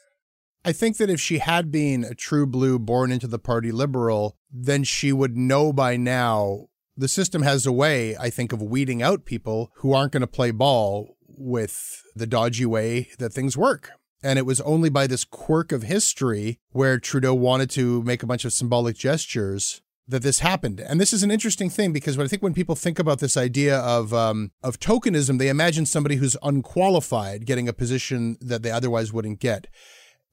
I 0.64 0.72
think 0.72 0.96
that 0.96 1.10
if 1.10 1.20
she 1.20 1.38
had 1.38 1.70
been 1.70 2.04
a 2.04 2.14
true 2.14 2.46
blue 2.46 2.78
born 2.78 3.12
into 3.12 3.26
the 3.26 3.38
party 3.38 3.72
liberal, 3.72 4.36
then 4.50 4.84
she 4.84 5.12
would 5.12 5.36
know 5.36 5.72
by 5.72 5.96
now 5.96 6.66
the 6.96 7.08
system 7.08 7.42
has 7.42 7.64
a 7.64 7.72
way, 7.72 8.16
I 8.16 8.28
think, 8.28 8.52
of 8.52 8.60
weeding 8.60 9.02
out 9.02 9.24
people 9.24 9.70
who 9.76 9.92
aren't 9.92 10.12
going 10.12 10.22
to 10.22 10.26
play 10.26 10.50
ball 10.50 11.16
with 11.26 12.02
the 12.16 12.26
dodgy 12.26 12.66
way 12.66 13.08
that 13.18 13.32
things 13.32 13.56
work. 13.56 13.90
And 14.22 14.36
it 14.38 14.46
was 14.46 14.60
only 14.62 14.90
by 14.90 15.06
this 15.06 15.24
quirk 15.24 15.70
of 15.70 15.84
history 15.84 16.58
where 16.70 16.98
Trudeau 16.98 17.34
wanted 17.34 17.70
to 17.70 18.02
make 18.02 18.24
a 18.24 18.26
bunch 18.26 18.44
of 18.44 18.52
symbolic 18.52 18.96
gestures 18.96 19.80
that 20.08 20.22
this 20.22 20.38
happened. 20.38 20.80
And 20.80 20.98
this 20.98 21.12
is 21.12 21.22
an 21.22 21.30
interesting 21.30 21.68
thing 21.68 21.92
because 21.92 22.16
what 22.16 22.24
I 22.24 22.28
think 22.28 22.42
when 22.42 22.54
people 22.54 22.74
think 22.74 22.98
about 22.98 23.20
this 23.20 23.36
idea 23.36 23.78
of 23.78 24.14
um, 24.14 24.50
of 24.62 24.80
tokenism, 24.80 25.38
they 25.38 25.48
imagine 25.48 25.86
somebody 25.86 26.16
who's 26.16 26.36
unqualified 26.42 27.46
getting 27.46 27.68
a 27.68 27.72
position 27.72 28.38
that 28.40 28.62
they 28.62 28.70
otherwise 28.70 29.12
wouldn't 29.12 29.38
get. 29.38 29.68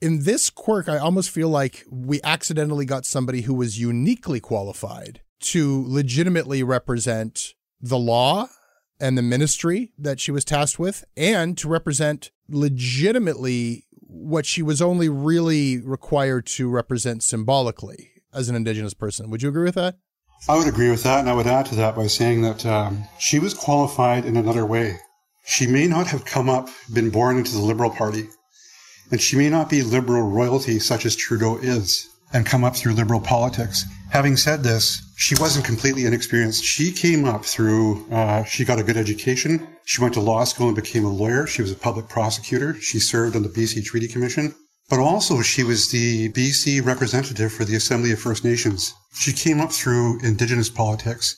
In 0.02 0.24
this 0.24 0.50
quirk, 0.50 0.90
I 0.90 0.98
almost 0.98 1.30
feel 1.30 1.50
like 1.50 1.84
we 1.90 2.22
accidentally 2.24 2.86
got 2.86 3.06
somebody 3.06 3.42
who 3.42 3.54
was 3.54 3.80
uniquely 3.80 4.40
qualified 4.40 5.22
to 5.42 5.84
legitimately 5.88 6.64
represent 6.64 7.54
the 7.82 7.98
law 7.98 8.48
and 9.00 9.18
the 9.18 9.22
ministry 9.22 9.92
that 9.98 10.22
she 10.22 10.32
was 10.32 10.46
tasked 10.46 10.80
with, 10.80 11.04
and 11.18 11.58
to 11.58 11.68
represent 11.68 12.32
legitimately 12.48 13.86
what 13.92 14.46
she 14.46 14.62
was 14.62 14.82
only 14.82 15.10
really 15.10 15.80
required 15.80 16.46
to 16.46 16.70
represent 16.70 17.22
symbolically 17.22 18.12
as 18.36 18.50
an 18.50 18.56
Indigenous 18.56 18.94
person. 18.94 19.30
Would 19.30 19.42
you 19.42 19.50
agree 19.50 19.66
with 19.66 19.76
that? 19.76 19.96
I 20.48 20.58
would 20.58 20.68
agree 20.68 20.92
with 20.92 21.04
that, 21.04 21.22
and 21.22 21.30
I 21.30 21.34
would 21.34 21.48
add 21.48 21.66
to 21.68 21.76
that 21.76 21.96
by 21.96 22.08
saying 22.08 22.42
that 22.42 22.66
um, 22.66 23.06
she 23.18 23.40
was 23.40 23.54
qualified 23.54 24.26
in 24.26 24.38
another 24.38 24.66
way. 24.66 24.98
She 25.46 25.66
may 25.66 25.88
not 25.88 26.08
have 26.08 26.26
come 26.26 26.50
up, 26.50 26.70
been 26.94 27.10
born 27.10 27.38
into 27.38 27.54
the 27.54 27.62
Liberal 27.62 27.90
Party, 27.90 28.28
and 29.12 29.22
she 29.22 29.38
may 29.38 29.50
not 29.50 29.70
be 29.70 29.82
liberal 29.82 30.24
royalty 30.24 30.80
such 30.80 31.06
as 31.06 31.16
Trudeau 31.16 31.58
is 31.58 32.08
and 32.34 32.46
come 32.46 32.64
up 32.64 32.76
through 32.76 32.94
liberal 32.94 33.22
politics. 33.22 33.86
Having 34.12 34.38
said 34.38 34.64
this, 34.64 35.02
she 35.16 35.36
wasn't 35.40 35.66
completely 35.66 36.06
inexperienced. 36.06 36.64
She 36.64 36.92
came 36.92 37.26
up 37.26 37.46
through, 37.46 38.06
uh, 38.12 38.44
she 38.44 38.66
got 38.66 38.80
a 38.80 38.84
good 38.84 38.98
education. 38.98 39.68
She 39.86 40.02
went 40.02 40.14
to 40.16 40.20
law 40.20 40.44
school 40.44 40.68
and 40.68 40.76
became 40.76 41.06
a 41.06 41.10
lawyer. 41.10 41.48
She 41.48 41.62
was 41.62 41.72
a 41.72 41.76
public 41.76 42.10
prosecutor. 42.10 42.76
She 42.76 43.00
served 43.00 43.36
on 43.36 43.44
the 43.44 43.50
BC 43.50 43.86
Treaty 43.86 44.08
Commission. 44.08 44.54
But 44.90 45.00
also, 45.00 45.42
she 45.42 45.64
was 45.64 45.90
the 45.90 46.30
BC 46.30 46.86
representative 46.86 47.52
for 47.52 47.66
the 47.66 47.76
Assembly 47.76 48.12
of 48.12 48.20
First 48.20 48.44
Nations. 48.44 48.94
She 49.16 49.34
came 49.34 49.60
up 49.60 49.72
through 49.72 50.20
Indigenous 50.22 50.70
politics. 50.70 51.36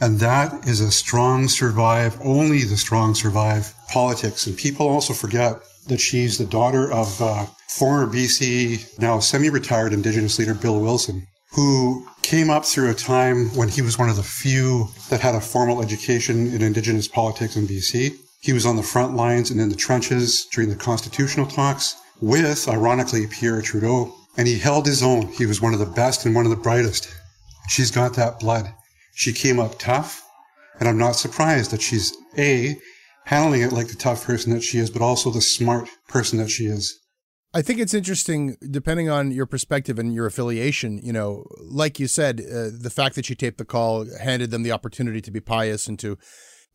And 0.00 0.20
that 0.20 0.68
is 0.68 0.80
a 0.80 0.92
strong 0.92 1.48
survive, 1.48 2.18
only 2.22 2.62
the 2.62 2.76
strong 2.76 3.14
survive 3.14 3.74
politics. 3.88 4.46
And 4.46 4.56
people 4.56 4.86
also 4.86 5.14
forget 5.14 5.56
that 5.88 6.00
she's 6.00 6.38
the 6.38 6.44
daughter 6.44 6.92
of 6.92 7.20
uh, 7.20 7.46
former 7.68 8.06
BC, 8.06 8.98
now 9.00 9.18
semi-retired 9.18 9.92
Indigenous 9.92 10.38
leader 10.38 10.54
Bill 10.54 10.80
Wilson, 10.80 11.26
who 11.52 12.06
came 12.22 12.50
up 12.50 12.66
through 12.66 12.90
a 12.90 12.94
time 12.94 13.46
when 13.56 13.68
he 13.68 13.82
was 13.82 13.98
one 13.98 14.10
of 14.10 14.16
the 14.16 14.22
few 14.22 14.88
that 15.08 15.20
had 15.20 15.34
a 15.34 15.40
formal 15.40 15.82
education 15.82 16.52
in 16.54 16.62
Indigenous 16.62 17.08
politics 17.08 17.56
in 17.56 17.66
BC. 17.66 18.14
He 18.40 18.52
was 18.52 18.66
on 18.66 18.76
the 18.76 18.82
front 18.82 19.16
lines 19.16 19.50
and 19.50 19.60
in 19.60 19.70
the 19.70 19.76
trenches 19.76 20.46
during 20.52 20.68
the 20.68 20.76
constitutional 20.76 21.46
talks 21.46 21.96
with, 22.20 22.68
ironically, 22.68 23.26
Pierre 23.26 23.62
Trudeau, 23.62 24.14
and 24.36 24.46
he 24.46 24.58
held 24.58 24.86
his 24.86 25.02
own. 25.02 25.28
He 25.28 25.46
was 25.46 25.60
one 25.60 25.72
of 25.72 25.78
the 25.78 25.86
best 25.86 26.26
and 26.26 26.34
one 26.34 26.44
of 26.44 26.50
the 26.50 26.56
brightest. 26.56 27.08
She's 27.68 27.90
got 27.90 28.14
that 28.14 28.40
blood. 28.40 28.72
She 29.14 29.32
came 29.32 29.58
up 29.58 29.78
tough, 29.78 30.22
and 30.78 30.88
I'm 30.88 30.98
not 30.98 31.16
surprised 31.16 31.70
that 31.70 31.82
she's 31.82 32.16
A, 32.38 32.76
handling 33.24 33.62
it 33.62 33.72
like 33.72 33.88
the 33.88 33.96
tough 33.96 34.24
person 34.24 34.52
that 34.52 34.62
she 34.62 34.78
is, 34.78 34.90
but 34.90 35.02
also 35.02 35.30
the 35.30 35.40
smart 35.40 35.88
person 36.08 36.38
that 36.38 36.50
she 36.50 36.66
is. 36.66 37.00
I 37.54 37.62
think 37.62 37.80
it's 37.80 37.94
interesting, 37.94 38.56
depending 38.70 39.08
on 39.08 39.30
your 39.30 39.46
perspective 39.46 39.98
and 39.98 40.12
your 40.12 40.26
affiliation. 40.26 41.00
You 41.02 41.12
know, 41.14 41.46
like 41.62 41.98
you 41.98 42.06
said, 42.06 42.40
uh, 42.40 42.68
the 42.78 42.92
fact 42.94 43.14
that 43.14 43.24
she 43.24 43.34
taped 43.34 43.56
the 43.56 43.64
call 43.64 44.06
handed 44.20 44.50
them 44.50 44.62
the 44.62 44.72
opportunity 44.72 45.22
to 45.22 45.30
be 45.30 45.40
pious 45.40 45.86
and 45.88 45.98
to 46.00 46.18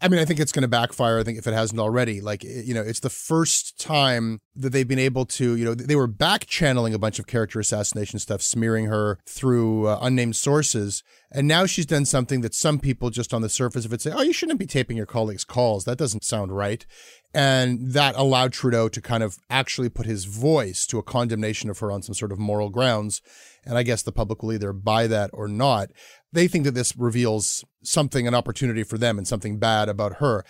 I 0.01 0.08
mean, 0.08 0.20
I 0.20 0.25
think 0.25 0.39
it's 0.39 0.51
going 0.51 0.63
to 0.63 0.67
backfire. 0.67 1.20
I 1.20 1.24
think 1.24 1.38
if 1.38 1.46
it 1.46 1.53
hasn't 1.53 1.79
already, 1.79 2.22
like, 2.22 2.43
you 2.43 2.74
know, 2.74 2.81
it's 2.81 3.01
the 3.01 3.10
first 3.10 3.79
time 3.79 4.39
that 4.55 4.72
they've 4.72 4.88
been 4.88 5.00
able 5.00 5.25
to, 5.27 5.55
you 5.55 5.63
know, 5.63 5.75
they 5.75 5.96
were 5.96 6.08
back 6.08 6.48
channeling 6.48 6.93
a 6.93 7.00
bunch 7.00 7.20
of 7.20 7.27
character 7.27 7.60
assassination 7.60 8.17
stuff, 8.17 8.41
smearing 8.41 8.86
her 8.86 9.20
through 9.27 9.88
uh, 9.88 10.00
unnamed 10.01 10.36
sources. 10.36 11.03
And 11.31 11.48
now 11.48 11.65
she's 11.65 11.86
done 11.86 12.05
something 12.05 12.41
that 12.41 12.55
some 12.55 12.79
people 12.79 13.10
just 13.12 13.34
on 13.34 13.41
the 13.41 13.50
surface 13.50 13.86
of 13.86 13.93
it 13.93 14.01
say, 14.01 14.12
oh, 14.12 14.22
you 14.22 14.34
shouldn't 14.34 14.60
be 14.60 14.65
taping 14.65 14.98
your 14.98 15.05
colleagues' 15.05 15.46
calls. 15.46 15.86
That 15.86 15.98
doesn't 15.98 16.24
sound 16.24 16.55
right. 16.55 16.86
And 17.34 17.94
that 17.94 18.16
allowed 18.16 18.52
Trudeau 18.52 18.90
to 18.90 19.02
kind 19.02 19.24
of 19.24 19.38
actually 19.50 19.90
put 19.90 20.06
his 20.06 20.26
voice 20.26 20.86
to 20.88 21.00
a 21.00 21.04
condemnation 21.04 21.70
of 21.70 21.80
her 21.80 21.92
on 21.92 22.02
some 22.02 22.14
sort 22.14 22.32
of 22.32 22.40
moral 22.40 22.70
grounds. 22.70 23.22
And 23.66 23.78
I 23.78 23.84
guess 23.84 24.02
the 24.02 24.12
public 24.12 24.44
will 24.44 24.54
either 24.54 24.74
buy 24.74 25.08
that 25.08 25.30
or 25.34 25.48
not. 25.48 25.92
They 26.34 26.48
think 26.48 26.66
that 26.66 26.72
this 26.72 26.98
reveals 26.98 27.64
something, 27.84 28.28
an 28.28 28.36
opportunity 28.36 28.84
for 28.84 28.98
them 28.98 29.18
and 29.18 29.28
something 29.28 29.60
bad 29.60 29.88
about 29.88 30.18
her. 30.18 30.44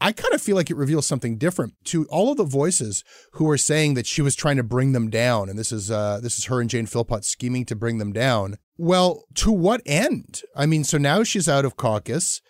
I 0.00 0.12
kind 0.12 0.34
of 0.34 0.42
feel 0.42 0.56
like 0.56 0.70
it 0.70 0.76
reveals 0.76 1.06
something 1.06 1.38
different 1.38 1.74
to 1.84 2.04
all 2.06 2.30
of 2.30 2.36
the 2.36 2.44
voices 2.44 3.04
who 3.32 3.48
are 3.48 3.56
saying 3.56 3.94
that 3.94 4.06
she 4.06 4.22
was 4.22 4.34
trying 4.34 4.56
to 4.56 4.62
bring 4.62 4.92
them 4.92 5.08
down, 5.08 5.48
and 5.48 5.58
this 5.58 5.72
is 5.72 5.90
uh, 5.90 6.20
this 6.20 6.36
is 6.36 6.46
her 6.46 6.60
and 6.60 6.68
Jane 6.68 6.86
Philpott 6.86 7.24
scheming 7.24 7.64
to 7.66 7.76
bring 7.76 7.98
them 7.98 8.12
down. 8.12 8.56
Well, 8.76 9.24
to 9.36 9.52
what 9.52 9.80
end? 9.86 10.42
I 10.54 10.66
mean, 10.66 10.84
so 10.84 10.98
now 10.98 11.22
she's 11.22 11.48
out 11.48 11.64
of 11.64 11.76
caucus. 11.76 12.42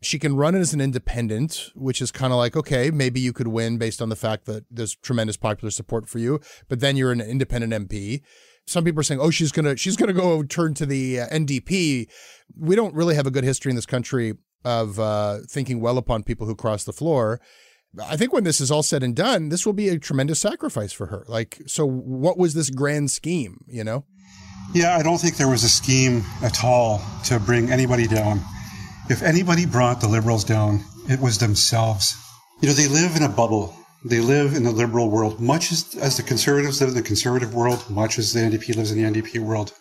She 0.00 0.18
can 0.18 0.36
run 0.36 0.54
as 0.54 0.72
an 0.72 0.80
independent, 0.80 1.70
which 1.74 2.00
is 2.00 2.12
kind 2.12 2.32
of 2.32 2.38
like, 2.38 2.56
okay, 2.56 2.90
maybe 2.90 3.18
you 3.18 3.32
could 3.32 3.48
win 3.48 3.78
based 3.78 4.00
on 4.00 4.08
the 4.08 4.16
fact 4.16 4.44
that 4.46 4.64
there's 4.70 4.94
tremendous 4.94 5.36
popular 5.36 5.70
support 5.70 6.08
for 6.08 6.18
you, 6.18 6.40
but 6.68 6.80
then 6.80 6.96
you're 6.96 7.10
an 7.10 7.20
independent 7.20 7.72
MP. 7.72 8.22
Some 8.66 8.84
people 8.84 9.00
are 9.00 9.04
saying, 9.04 9.20
"Oh, 9.20 9.30
she's 9.30 9.50
gonna 9.50 9.76
she's 9.76 9.96
gonna 9.96 10.12
go 10.12 10.42
turn 10.42 10.74
to 10.74 10.84
the 10.86 11.20
uh, 11.20 11.28
NDP." 11.28 12.06
We 12.56 12.76
don't 12.76 12.94
really 12.94 13.14
have 13.14 13.26
a 13.26 13.30
good 13.30 13.44
history 13.44 13.70
in 13.70 13.76
this 13.76 13.86
country 13.86 14.34
of 14.64 15.00
uh, 15.00 15.38
thinking 15.48 15.80
well 15.80 15.98
upon 15.98 16.22
people 16.22 16.46
who 16.46 16.54
cross 16.54 16.84
the 16.84 16.92
floor. 16.92 17.40
I 18.02 18.16
think 18.16 18.32
when 18.32 18.44
this 18.44 18.60
is 18.60 18.70
all 18.70 18.82
said 18.82 19.02
and 19.02 19.16
done, 19.16 19.48
this 19.48 19.64
will 19.64 19.72
be 19.72 19.88
a 19.88 19.98
tremendous 19.98 20.38
sacrifice 20.38 20.92
for 20.92 21.06
her. 21.06 21.24
Like, 21.26 21.62
so 21.66 21.86
what 21.86 22.36
was 22.36 22.54
this 22.54 22.70
grand 22.70 23.10
scheme? 23.10 23.64
You 23.66 23.84
know? 23.84 24.04
Yeah, 24.74 24.96
I 24.96 25.02
don't 25.02 25.18
think 25.18 25.36
there 25.36 25.48
was 25.48 25.64
a 25.64 25.68
scheme 25.68 26.22
at 26.42 26.62
all 26.62 27.00
to 27.24 27.40
bring 27.40 27.70
anybody 27.70 28.06
down. 28.06 28.40
If 29.10 29.22
anybody 29.22 29.64
brought 29.64 30.02
the 30.02 30.08
liberals 30.08 30.44
down, 30.44 30.84
it 31.08 31.18
was 31.18 31.38
themselves. 31.38 32.14
You 32.60 32.68
know, 32.68 32.74
they 32.74 32.88
live 32.88 33.16
in 33.16 33.22
a 33.22 33.28
bubble. 33.28 33.74
They 34.04 34.20
live 34.20 34.54
in 34.54 34.64
the 34.64 34.70
liberal 34.70 35.08
world, 35.08 35.40
much 35.40 35.72
as, 35.72 35.96
as 35.98 36.18
the 36.18 36.22
conservatives 36.22 36.80
live 36.80 36.90
in 36.90 36.94
the 36.94 37.02
conservative 37.02 37.54
world, 37.54 37.88
much 37.88 38.18
as 38.18 38.34
the 38.34 38.40
NDP 38.40 38.76
lives 38.76 38.92
in 38.92 39.02
the 39.02 39.20
NDP 39.20 39.38
world. 39.38 39.72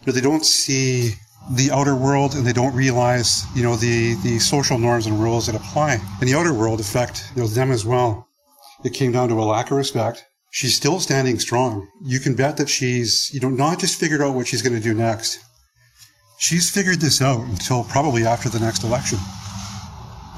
You 0.00 0.06
know, 0.06 0.12
they 0.14 0.22
don't 0.22 0.46
see 0.46 1.12
the 1.50 1.70
outer 1.70 1.94
world 1.94 2.34
and 2.34 2.46
they 2.46 2.54
don't 2.54 2.74
realize, 2.74 3.44
you 3.54 3.62
know, 3.62 3.76
the, 3.76 4.14
the 4.22 4.38
social 4.38 4.78
norms 4.78 5.06
and 5.06 5.20
rules 5.20 5.46
that 5.46 5.54
apply 5.54 6.00
in 6.22 6.26
the 6.26 6.34
outer 6.34 6.54
world 6.54 6.80
affect, 6.80 7.30
you 7.36 7.42
know, 7.42 7.48
them 7.48 7.70
as 7.70 7.84
well. 7.84 8.28
It 8.82 8.94
came 8.94 9.12
down 9.12 9.28
to 9.28 9.34
a 9.34 9.44
lack 9.44 9.70
of 9.70 9.76
respect. 9.76 10.24
She's 10.52 10.74
still 10.74 11.00
standing 11.00 11.38
strong. 11.38 11.86
You 12.02 12.18
can 12.18 12.34
bet 12.34 12.56
that 12.56 12.70
she's, 12.70 13.30
you 13.30 13.40
know, 13.40 13.50
not 13.50 13.78
just 13.78 14.00
figured 14.00 14.22
out 14.22 14.34
what 14.34 14.46
she's 14.46 14.62
going 14.62 14.74
to 14.74 14.80
do 14.80 14.94
next, 14.94 15.38
She's 16.38 16.70
figured 16.70 17.00
this 17.00 17.20
out 17.20 17.40
until 17.40 17.84
probably 17.84 18.24
after 18.24 18.48
the 18.48 18.60
next 18.60 18.84
election. 18.84 19.18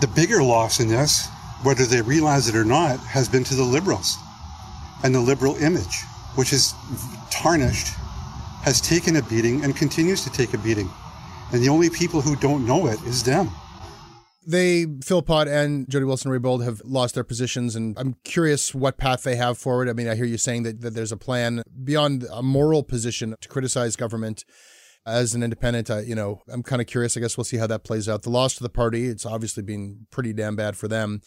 The 0.00 0.09
bigger 0.09 0.42
loss 0.42 0.80
in 0.80 0.88
this, 0.88 1.28
whether 1.62 1.85
they 1.85 2.00
realize 2.00 2.49
it 2.49 2.57
or 2.57 2.64
not, 2.64 2.99
has 3.00 3.28
been 3.28 3.45
to 3.45 3.54
the 3.54 3.62
liberals. 3.62 4.16
And 5.04 5.14
the 5.14 5.21
liberal 5.21 5.57
image, 5.57 6.02
which 6.37 6.52
is 6.52 6.75
tarnished, 7.30 7.88
has 8.62 8.80
taken 8.80 9.16
a 9.16 9.23
beating 9.23 9.62
and 9.62 9.76
continues 9.76 10.25
to 10.25 10.30
take 10.30 10.54
a 10.54 10.59
beating. 10.59 10.90
And 11.52 11.62
the 11.62 11.69
only 11.69 11.90
people 11.90 12.21
who 12.21 12.35
don't 12.37 12.66
know 12.66 12.87
it 12.87 13.00
is 13.02 13.23
them 13.23 13.50
they, 14.47 14.87
Philpott 15.04 15.49
and 15.49 15.88
Jody 15.88 16.04
Wilson-Raybould, 16.04 16.64
have 16.64 16.80
lost 16.85 17.14
their 17.14 17.25
positions, 17.25 17.76
and 17.76 17.97
I'm 17.99 18.16
curious 18.25 18.75
what 18.75 18.97
path 18.97 19.23
they 19.23 19.37
have 19.37 19.59
forward. 19.59 19.88
I 19.88 19.92
mean, 19.92 20.09
I 20.09 20.14
hear 20.14 20.25
you 20.25 20.38
saying 20.38 20.62
that, 20.64 20.80
that 20.80 20.95
there's 20.95 21.12
a 21.12 21.16
plan 21.16 21.62
beyond 21.85 22.26
a 22.33 22.42
moral 22.42 22.83
position 22.83 23.35
to 23.40 23.49
criticize 23.49 23.97
government 23.97 24.45
as 25.11 25.35
an 25.35 25.43
independent. 25.43 25.90
I, 25.90 26.00
you 26.00 26.14
know, 26.14 26.43
I'm 26.49 26.62
kind 26.62 26.81
of 26.81 26.87
curious. 26.87 27.17
I 27.17 27.21
guess 27.21 27.37
we'll 27.37 27.45
see 27.45 27.59
how 27.59 27.67
that 27.67 27.85
plays 27.85 28.09
out. 28.09 28.23
The 28.23 28.31
loss 28.31 28.55
to 28.57 28.62
the 28.62 28.69
party, 28.69 29.07
it's 29.07 29.26
obviously 29.26 29.62
been 29.62 30.07
pretty 30.11 30.33
damn 30.33 30.57
bad 30.57 30.76
for 30.76 30.88
them. 30.88 31.21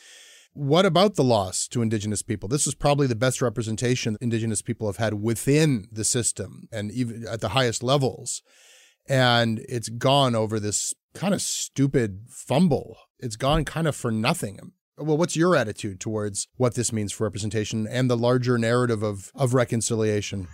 What 0.54 0.86
about 0.86 1.16
the 1.16 1.24
loss 1.24 1.68
to 1.70 1.82
Indigenous 1.82 2.22
people? 2.22 2.48
This 2.48 2.68
is 2.68 2.76
probably 2.76 3.08
the 3.08 3.16
best 3.16 3.42
representation 3.42 4.18
Indigenous 4.22 4.62
people 4.62 4.88
have 4.88 4.98
had 4.98 5.16
within 5.16 5.88
the 5.92 6.04
system 6.04 6.68
and 6.72 6.92
even 6.92 7.26
at 7.28 7.42
the 7.42 7.50
highest 7.50 7.82
levels. 7.82 8.44
And 9.10 9.66
it's 9.68 9.90
gone 9.90 10.36
over 10.36 10.60
this 10.60 10.94
kind 11.16 11.34
of 11.34 11.42
stupid 11.42 12.28
fumble. 12.30 12.98
It's 13.20 13.36
gone 13.36 13.66
kind 13.66 13.88
of 13.88 13.96
for 13.96 14.12
nothing. 14.12 14.74
Well, 14.96 15.18
what's 15.18 15.36
your 15.36 15.56
attitude 15.56 16.00
towards 16.00 16.48
what 16.58 16.76
this 16.76 16.94
means 16.94 17.12
for 17.12 17.24
representation 17.24 17.88
and 17.88 18.08
the 18.08 18.18
larger 18.18 18.60
narrative 18.60 19.02
of, 19.02 19.32
of 19.34 19.56
reconciliation? 19.56 20.48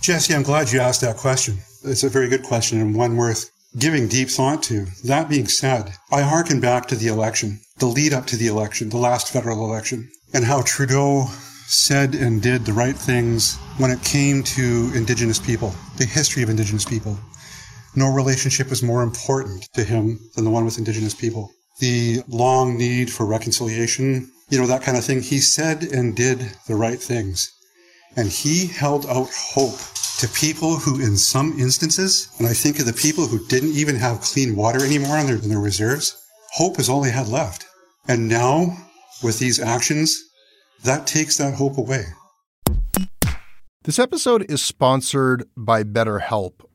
Jesse, 0.00 0.32
I'm 0.32 0.44
glad 0.44 0.70
you 0.70 0.78
asked 0.78 1.00
that 1.00 1.16
question. 1.16 1.58
It's 1.82 2.04
a 2.04 2.08
very 2.08 2.28
good 2.28 2.44
question 2.44 2.80
and 2.80 2.94
one 2.94 3.16
worth 3.16 3.50
giving 3.76 4.06
deep 4.06 4.28
thought 4.28 4.62
to. 4.64 4.86
That 5.04 5.28
being 5.28 5.48
said, 5.48 5.92
I 6.12 6.20
hearken 6.20 6.60
back 6.60 6.86
to 6.88 6.94
the 6.94 7.08
election, 7.08 7.58
the 7.78 7.86
lead 7.86 8.12
up 8.12 8.26
to 8.26 8.36
the 8.36 8.46
election, 8.46 8.90
the 8.90 8.96
last 8.96 9.32
federal 9.32 9.64
election, 9.64 10.08
and 10.32 10.44
how 10.44 10.62
Trudeau 10.62 11.26
said 11.66 12.14
and 12.14 12.40
did 12.40 12.66
the 12.66 12.72
right 12.72 12.96
things 12.96 13.56
when 13.78 13.90
it 13.90 14.02
came 14.04 14.44
to 14.44 14.92
Indigenous 14.94 15.40
people, 15.40 15.74
the 15.96 16.04
history 16.04 16.44
of 16.44 16.50
Indigenous 16.50 16.84
people. 16.84 17.18
No 17.96 18.12
relationship 18.12 18.70
was 18.70 18.84
more 18.84 19.02
important 19.02 19.68
to 19.74 19.82
him 19.82 20.20
than 20.36 20.44
the 20.44 20.50
one 20.50 20.64
with 20.64 20.78
Indigenous 20.78 21.14
people. 21.14 21.50
The 21.80 22.22
long 22.28 22.76
need 22.76 23.10
for 23.10 23.26
reconciliation, 23.26 24.30
you 24.50 24.58
know, 24.58 24.66
that 24.66 24.82
kind 24.82 24.96
of 24.96 25.04
thing. 25.04 25.22
He 25.22 25.38
said 25.38 25.82
and 25.82 26.14
did 26.14 26.38
the 26.68 26.76
right 26.76 27.00
things. 27.00 27.50
And 28.16 28.28
he 28.28 28.66
held 28.66 29.06
out 29.06 29.28
hope 29.32 29.78
to 30.18 30.28
people 30.28 30.76
who, 30.76 31.00
in 31.00 31.16
some 31.16 31.58
instances, 31.58 32.28
and 32.38 32.46
I 32.46 32.52
think 32.52 32.78
of 32.78 32.86
the 32.86 32.92
people 32.92 33.26
who 33.26 33.46
didn't 33.46 33.72
even 33.72 33.96
have 33.96 34.20
clean 34.20 34.56
water 34.56 34.84
anymore 34.84 35.18
in 35.18 35.26
their, 35.26 35.36
in 35.36 35.48
their 35.48 35.58
reserves, 35.58 36.16
hope 36.52 36.78
is 36.78 36.88
all 36.88 37.00
they 37.00 37.10
had 37.10 37.28
left. 37.28 37.66
And 38.08 38.28
now, 38.28 38.76
with 39.22 39.38
these 39.38 39.58
actions, 39.58 40.22
that 40.84 41.06
takes 41.06 41.38
that 41.38 41.54
hope 41.54 41.78
away. 41.78 42.04
This 43.84 43.98
episode 43.98 44.50
is 44.50 44.60
sponsored 44.60 45.44
by 45.56 45.84
BetterHelp. 45.84 46.60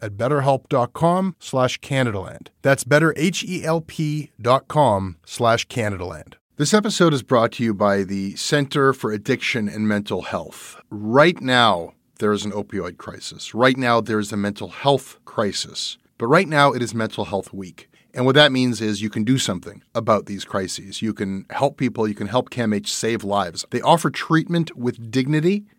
at 0.00 0.16
betterhelp.com 0.16 1.36
slash 1.38 1.78
Canadaland. 1.80 2.48
That's 2.62 2.84
betterhelp.com 2.84 5.16
slash 5.24 5.68
Canadaland. 5.68 6.34
This 6.56 6.72
episode 6.72 7.12
is 7.12 7.22
brought 7.22 7.52
to 7.52 7.62
you 7.64 7.74
by 7.74 8.02
the 8.02 8.34
Center 8.36 8.94
for 8.94 9.12
Addiction 9.12 9.68
and 9.68 9.86
Mental 9.86 10.22
Health. 10.22 10.80
Right 10.88 11.38
now, 11.40 11.92
there 12.18 12.32
is 12.32 12.46
an 12.46 12.52
opioid 12.52 12.96
crisis. 12.96 13.54
Right 13.54 13.76
now, 13.76 14.00
there 14.00 14.18
is 14.18 14.32
a 14.32 14.38
mental 14.38 14.68
health 14.68 15.18
crisis. 15.26 15.98
But 16.18 16.28
right 16.28 16.48
now, 16.48 16.72
it 16.72 16.82
is 16.82 16.94
Mental 16.94 17.26
Health 17.26 17.52
Week. 17.52 17.90
And 18.14 18.24
what 18.24 18.36
that 18.36 18.52
means 18.52 18.80
is 18.80 19.02
you 19.02 19.10
can 19.10 19.24
do 19.24 19.36
something 19.36 19.82
about 19.94 20.24
these 20.24 20.46
crises. 20.46 21.02
You 21.02 21.12
can 21.12 21.44
help 21.50 21.76
people, 21.76 22.08
you 22.08 22.14
can 22.14 22.28
help 22.28 22.48
CAMH 22.48 22.88
save 22.88 23.22
lives. 23.22 23.66
They 23.70 23.82
offer 23.82 24.08
treatment 24.08 24.74
with 24.74 25.10
dignity, 25.10 25.66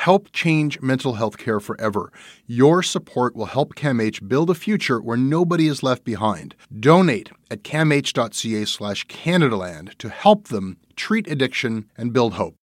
Help 0.00 0.32
change 0.32 0.80
mental 0.80 1.12
health 1.16 1.36
care 1.36 1.60
forever. 1.60 2.10
Your 2.46 2.82
support 2.82 3.36
will 3.36 3.44
help 3.44 3.74
CAMH 3.74 4.26
build 4.26 4.48
a 4.48 4.54
future 4.54 4.98
where 4.98 5.18
nobody 5.18 5.66
is 5.66 5.82
left 5.82 6.04
behind. 6.04 6.54
Donate 6.74 7.30
at 7.50 7.64
camh.ca 7.64 8.64
slash 8.64 9.06
Canadaland 9.08 9.98
to 9.98 10.08
help 10.08 10.48
them 10.48 10.78
treat 10.96 11.28
addiction 11.30 11.90
and 11.98 12.14
build 12.14 12.32
hope. 12.32 12.54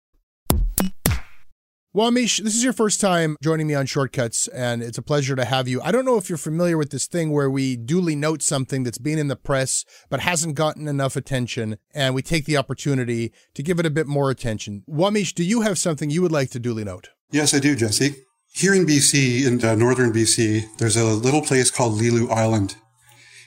Well, 1.93 2.11
this 2.11 2.39
is 2.39 2.65
your 2.65 2.73
first 2.73 3.03
time 3.03 3.37
joining 3.43 3.67
me 3.67 3.75
on 3.75 3.85
Shortcuts, 3.85 4.49
and 4.49 4.83
it's 4.83 4.97
a 4.97 5.03
pleasure 5.03 5.37
to 5.37 5.45
have 5.45 5.69
you. 5.69 5.83
I 5.83 5.93
don't 5.93 6.07
know 6.07 6.17
if 6.17 6.31
you're 6.31 6.39
familiar 6.39 6.79
with 6.79 6.89
this 6.89 7.07
thing 7.07 7.33
where 7.33 7.51
we 7.51 7.77
duly 7.77 8.17
note 8.17 8.41
something 8.41 8.83
that's 8.83 8.97
been 8.97 9.19
in 9.19 9.29
the 9.29 9.37
press 9.37 9.85
but 10.09 10.21
hasn't 10.21 10.55
gotten 10.55 10.89
enough 10.89 11.17
attention, 11.17 11.77
and 11.95 12.15
we 12.15 12.23
take 12.23 12.47
the 12.47 12.57
opportunity 12.57 13.31
to 13.55 13.63
give 13.63 13.79
it 13.79 13.85
a 13.85 13.91
bit 13.91 14.07
more 14.07 14.31
attention. 14.31 14.85
Wawmeesh, 14.89 15.35
do 15.35 15.45
you 15.45 15.61
have 15.61 15.77
something 15.77 16.09
you 16.09 16.23
would 16.23 16.33
like 16.33 16.49
to 16.51 16.59
duly 16.59 16.85
note? 16.85 17.11
Yes, 17.31 17.53
I 17.53 17.59
do, 17.59 17.75
Jesse. 17.75 18.15
Here 18.55 18.73
in 18.73 18.87
BC, 18.87 19.45
in 19.45 19.63
uh, 19.65 19.75
northern 19.75 20.13
BC, 20.13 20.79
there's 20.79 20.97
a 20.97 21.05
little 21.05 21.43
place 21.43 21.71
called 21.71 22.01
Lelu 22.01 22.31
Island. 22.31 22.77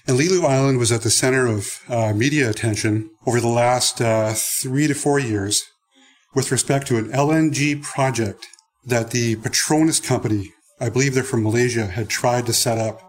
And 0.06 0.20
Lelu 0.20 0.44
Island 0.44 0.80
was 0.80 0.92
at 0.92 1.02
the 1.02 1.10
center 1.10 1.48
of 1.48 1.80
uh, 1.88 2.14
media 2.14 2.50
attention 2.50 3.10
over 3.26 3.40
the 3.40 3.48
last 3.48 4.02
uh, 4.02 4.34
three 4.36 4.88
to 4.88 4.94
four 4.94 5.18
years 5.18 5.64
with 6.36 6.52
respect 6.52 6.88
to 6.88 6.98
an 6.98 7.10
LNG 7.12 7.82
project 7.82 8.48
that 8.86 9.12
the 9.12 9.38
Petronas 9.38 10.04
company, 10.04 10.52
I 10.80 10.90
believe 10.90 11.14
they're 11.14 11.24
from 11.24 11.44
Malaysia, 11.44 11.88
had 11.88 12.10
tried 12.10 12.46
to 12.48 12.54
set 12.54 12.78
up. 12.78 13.02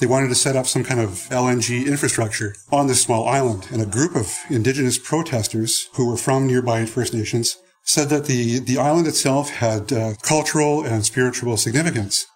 They 0.00 0.06
wanted 0.06 0.28
to 0.28 0.34
set 0.34 0.56
up 0.56 0.66
some 0.66 0.82
kind 0.82 1.00
of 1.00 1.10
LNG 1.30 1.86
infrastructure 1.86 2.54
on 2.72 2.86
this 2.86 3.02
small 3.02 3.28
island. 3.28 3.68
And 3.70 3.82
a 3.82 3.86
group 3.86 4.16
of 4.16 4.34
indigenous 4.48 4.98
protesters 4.98 5.88
who 5.94 6.08
were 6.08 6.16
from 6.16 6.46
nearby 6.46 6.86
First 6.86 7.12
Nations 7.12 7.56
said 7.86 8.08
that 8.08 8.26
the, 8.26 8.58
the 8.58 8.78
island 8.78 9.06
itself 9.06 9.48
had 9.48 9.92
uh, 9.92 10.14
cultural 10.22 10.84
and 10.84 11.04
spiritual 11.04 11.56
significance. 11.56 12.26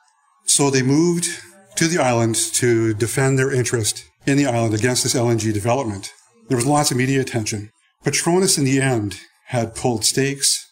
So 0.46 0.70
they 0.70 0.82
moved 0.82 1.26
to 1.76 1.88
the 1.88 1.98
island 2.02 2.36
to 2.54 2.94
defend 2.94 3.38
their 3.38 3.52
interest 3.52 4.04
in 4.26 4.36
the 4.36 4.46
island 4.46 4.74
against 4.74 5.02
this 5.02 5.14
LNG 5.14 5.52
development. 5.52 6.12
There 6.48 6.56
was 6.56 6.66
lots 6.66 6.90
of 6.90 6.96
media 6.96 7.20
attention. 7.20 7.70
Petronas 8.04 8.58
in 8.58 8.64
the 8.64 8.80
end 8.80 9.20
had 9.46 9.74
pulled 9.74 10.04
stakes. 10.04 10.66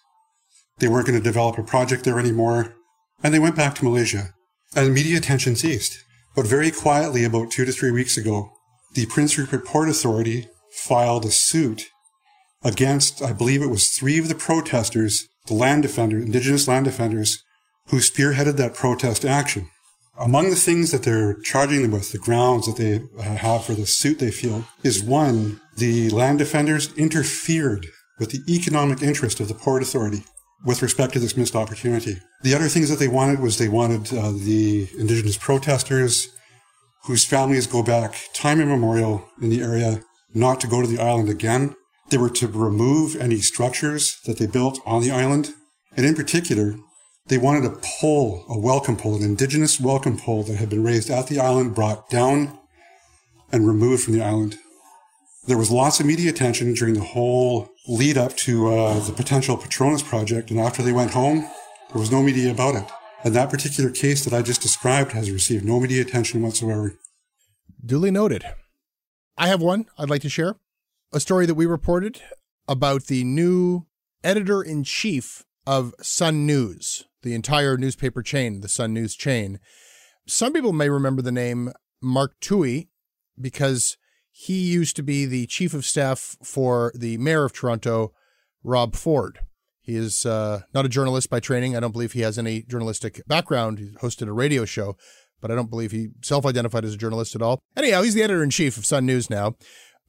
They 0.79 0.89
weren't 0.89 1.07
going 1.07 1.19
to 1.19 1.25
develop 1.25 1.59
a 1.59 1.63
project 1.63 2.05
there 2.05 2.19
anymore. 2.19 2.75
And 3.23 3.35
they 3.35 3.39
went 3.41 3.57
back 3.57 3.75
to 3.77 3.85
Malaysia. 3.85 4.35
And 4.77 4.95
media 4.95 5.19
attention 5.19 5.57
ceased. 5.57 5.99
But 6.37 6.47
very 6.47 6.71
quietly, 6.71 7.25
about 7.25 7.51
two 7.51 7.65
to 7.65 7.73
three 7.73 7.91
weeks 7.91 8.17
ago, 8.17 8.53
the 8.95 9.07
Prince 9.07 9.37
Rupert 9.37 9.65
Port 9.65 9.89
Authority 9.89 10.47
filed 10.71 11.25
a 11.25 11.31
suit 11.31 11.89
against, 12.63 13.23
I 13.23 13.33
believe 13.33 13.63
it 13.63 13.71
was 13.71 13.89
three 13.89 14.19
of 14.19 14.29
the 14.29 14.35
protesters, 14.35 15.29
the 15.47 15.55
land 15.55 15.83
defenders, 15.83 16.25
indigenous 16.25 16.69
land 16.69 16.85
defenders, 16.85 17.43
who 17.89 17.99
spearheaded 17.99 18.57
that 18.57 18.75
protest 18.75 19.25
action. 19.25 19.69
Among 20.19 20.51
the 20.51 20.57
things 20.57 20.91
that 20.91 21.05
they're 21.05 21.35
charging 21.41 21.83
them 21.83 21.93
with, 21.93 22.11
the 22.11 22.19
grounds 22.19 22.67
that 22.67 22.77
they 22.77 23.03
uh, 23.19 23.23
have 23.37 23.65
for 23.65 23.75
the 23.75 23.87
suit 23.87 24.19
they 24.19 24.33
feel, 24.33 24.67
is 24.83 25.03
one, 25.03 25.61
the 25.77 26.11
land 26.11 26.39
defenders 26.41 26.93
interfered 26.95 27.87
with 28.19 28.31
the 28.31 28.43
economic 28.53 29.01
interest 29.01 29.39
of 29.39 29.47
the 29.47 29.55
Port 29.55 29.83
Authority. 29.83 30.25
with 30.65 30.83
respect 30.83 31.13
to 31.13 31.19
this 31.19 31.37
missed 31.37 31.55
opportunity. 31.55 32.19
The 32.43 32.55
other 32.55 32.69
things 32.69 32.89
that 32.91 32.99
they 32.99 33.09
wanted 33.09 33.41
was 33.41 33.59
they 33.59 33.69
wanted 33.69 34.13
uh, 34.13 34.33
the 34.33 34.89
indigenous 34.99 35.37
protesters 35.37 36.29
whose 37.05 37.25
families 37.25 37.67
go 37.67 37.83
back 37.83 38.17
time 38.35 38.61
immemorial 38.61 39.29
in 39.41 39.51
the 39.51 39.63
area 39.63 40.03
not 40.35 40.61
to 40.61 40.67
go 40.67 40.83
to 40.83 40.89
the 40.89 41.01
island 41.01 41.29
again. 41.29 41.75
They 42.11 42.17
were 42.17 42.31
to 42.31 42.49
remove 42.49 43.17
any 43.17 43.41
structures 43.41 44.19
that 44.25 44.39
they 44.39 44.47
built 44.47 44.81
on 44.87 45.03
the 45.03 45.11
island. 45.11 45.55
And 45.97 46.07
in 46.07 46.15
particular, 46.15 46.77
they 47.27 47.37
wanted 47.37 47.67
a 47.67 47.79
pole, 48.01 48.45
a 48.49 48.59
welcome 48.59 48.97
pole, 48.97 49.17
an 49.17 49.23
indigenous 49.23 49.79
welcome 49.79 50.17
pole 50.17 50.43
that 50.45 50.57
had 50.57 50.71
been 50.71 50.83
raised 50.83 51.11
at 51.11 51.27
the 51.27 51.39
island, 51.39 51.75
brought 51.75 52.09
down 52.09 52.59
and 53.53 53.67
removed 53.67 54.05
from 54.05 54.15
the 54.15 54.23
island. 54.23 54.57
There 55.47 55.59
was 55.59 55.71
lots 55.71 56.01
of 56.01 56.07
media 56.07 56.31
attention 56.31 56.73
during 56.75 56.95
the 56.95 57.05
whole 57.05 57.69
lead 57.87 58.17
up 58.17 58.37
to 58.37 58.69
uh, 58.69 59.01
the 59.01 59.13
potential 59.13 59.57
Petronas 59.57 60.05
project. 60.05 60.51
And 60.51 60.61
after 60.61 60.83
they 60.83 60.93
went 60.93 61.13
home, 61.13 61.41
there 61.93 62.01
was 62.01 62.11
no 62.11 62.23
media 62.23 62.51
about 62.51 62.75
it. 62.75 62.85
And 63.25 63.35
that 63.35 63.51
particular 63.51 63.91
case 63.91 64.25
that 64.25 64.33
I 64.33 64.43
just 64.43 64.63
described 64.63 65.13
has 65.13 65.31
received 65.31 65.65
no 65.65 65.81
media 65.81 66.03
attention 66.03 66.43
whatsoever. 66.43 66.95
Duly 67.85 68.11
noted. 68.11 68.45
I 69.37 69.49
have 69.49 69.61
one 69.61 69.87
I'd 69.99 70.11
like 70.11 70.23
to 70.23 70.29
share. 70.29 70.57
A 71.11 71.21
story 71.21 71.47
that 71.47 71.55
we 71.55 71.65
reported 71.65 72.21
about 72.69 73.05
the 73.05 73.25
new 73.25 73.87
editor 74.23 74.61
in 74.63 74.85
chief 74.85 75.43
of 75.67 75.95
Sun 76.03 76.45
News, 76.45 77.07
the 77.23 77.33
entire 77.33 77.79
newspaper 77.79 78.23
chain, 78.23 78.61
the 78.61 78.69
Sun 78.69 78.93
News 78.93 79.15
chain. 79.15 79.59
Some 80.27 80.53
people 80.53 80.75
may 80.75 80.91
remember 80.91 81.23
the 81.23 81.33
name 81.33 81.73
Mark 82.03 82.39
Towhey 82.41 82.89
because 83.41 83.97
he 84.31 84.59
used 84.59 84.97
to 84.97 85.03
be 85.03 85.25
the 85.25 85.47
chief 85.47 85.73
of 85.73 85.87
staff 85.87 86.37
for 86.45 86.93
the 86.95 87.17
mayor 87.17 87.47
of 87.47 87.55
Toronto, 87.55 88.13
Rob 88.63 88.95
Ford. 88.95 89.39
He 89.81 89.97
is 89.97 90.27
uh, 90.27 90.61
not 90.75 90.85
a 90.85 90.91
journalist 90.91 91.31
by 91.31 91.41
training. 91.41 91.75
I 91.75 91.81
don't 91.81 91.93
believe 91.93 92.13
he 92.13 92.21
has 92.21 92.39
any 92.39 92.65
journalistic 92.65 93.23
background. 93.27 93.79
He 93.79 93.93
hosted 94.03 94.29
a 94.29 94.33
radio 94.33 94.67
show, 94.67 94.99
but 95.41 95.51
I 95.51 95.55
don't 95.55 95.71
believe 95.71 95.91
he 95.91 96.09
self 96.21 96.45
identified 96.45 96.85
as 96.85 96.93
a 96.93 96.99
journalist 96.99 97.35
at 97.35 97.41
all. 97.41 97.63
Anyhow, 97.75 98.03
he's 98.03 98.13
the 98.13 98.23
editor 98.23 98.43
in 98.43 98.51
chief 98.51 98.77
of 98.77 98.85
Sun 98.85 99.07
News 99.07 99.31
now. 99.31 99.55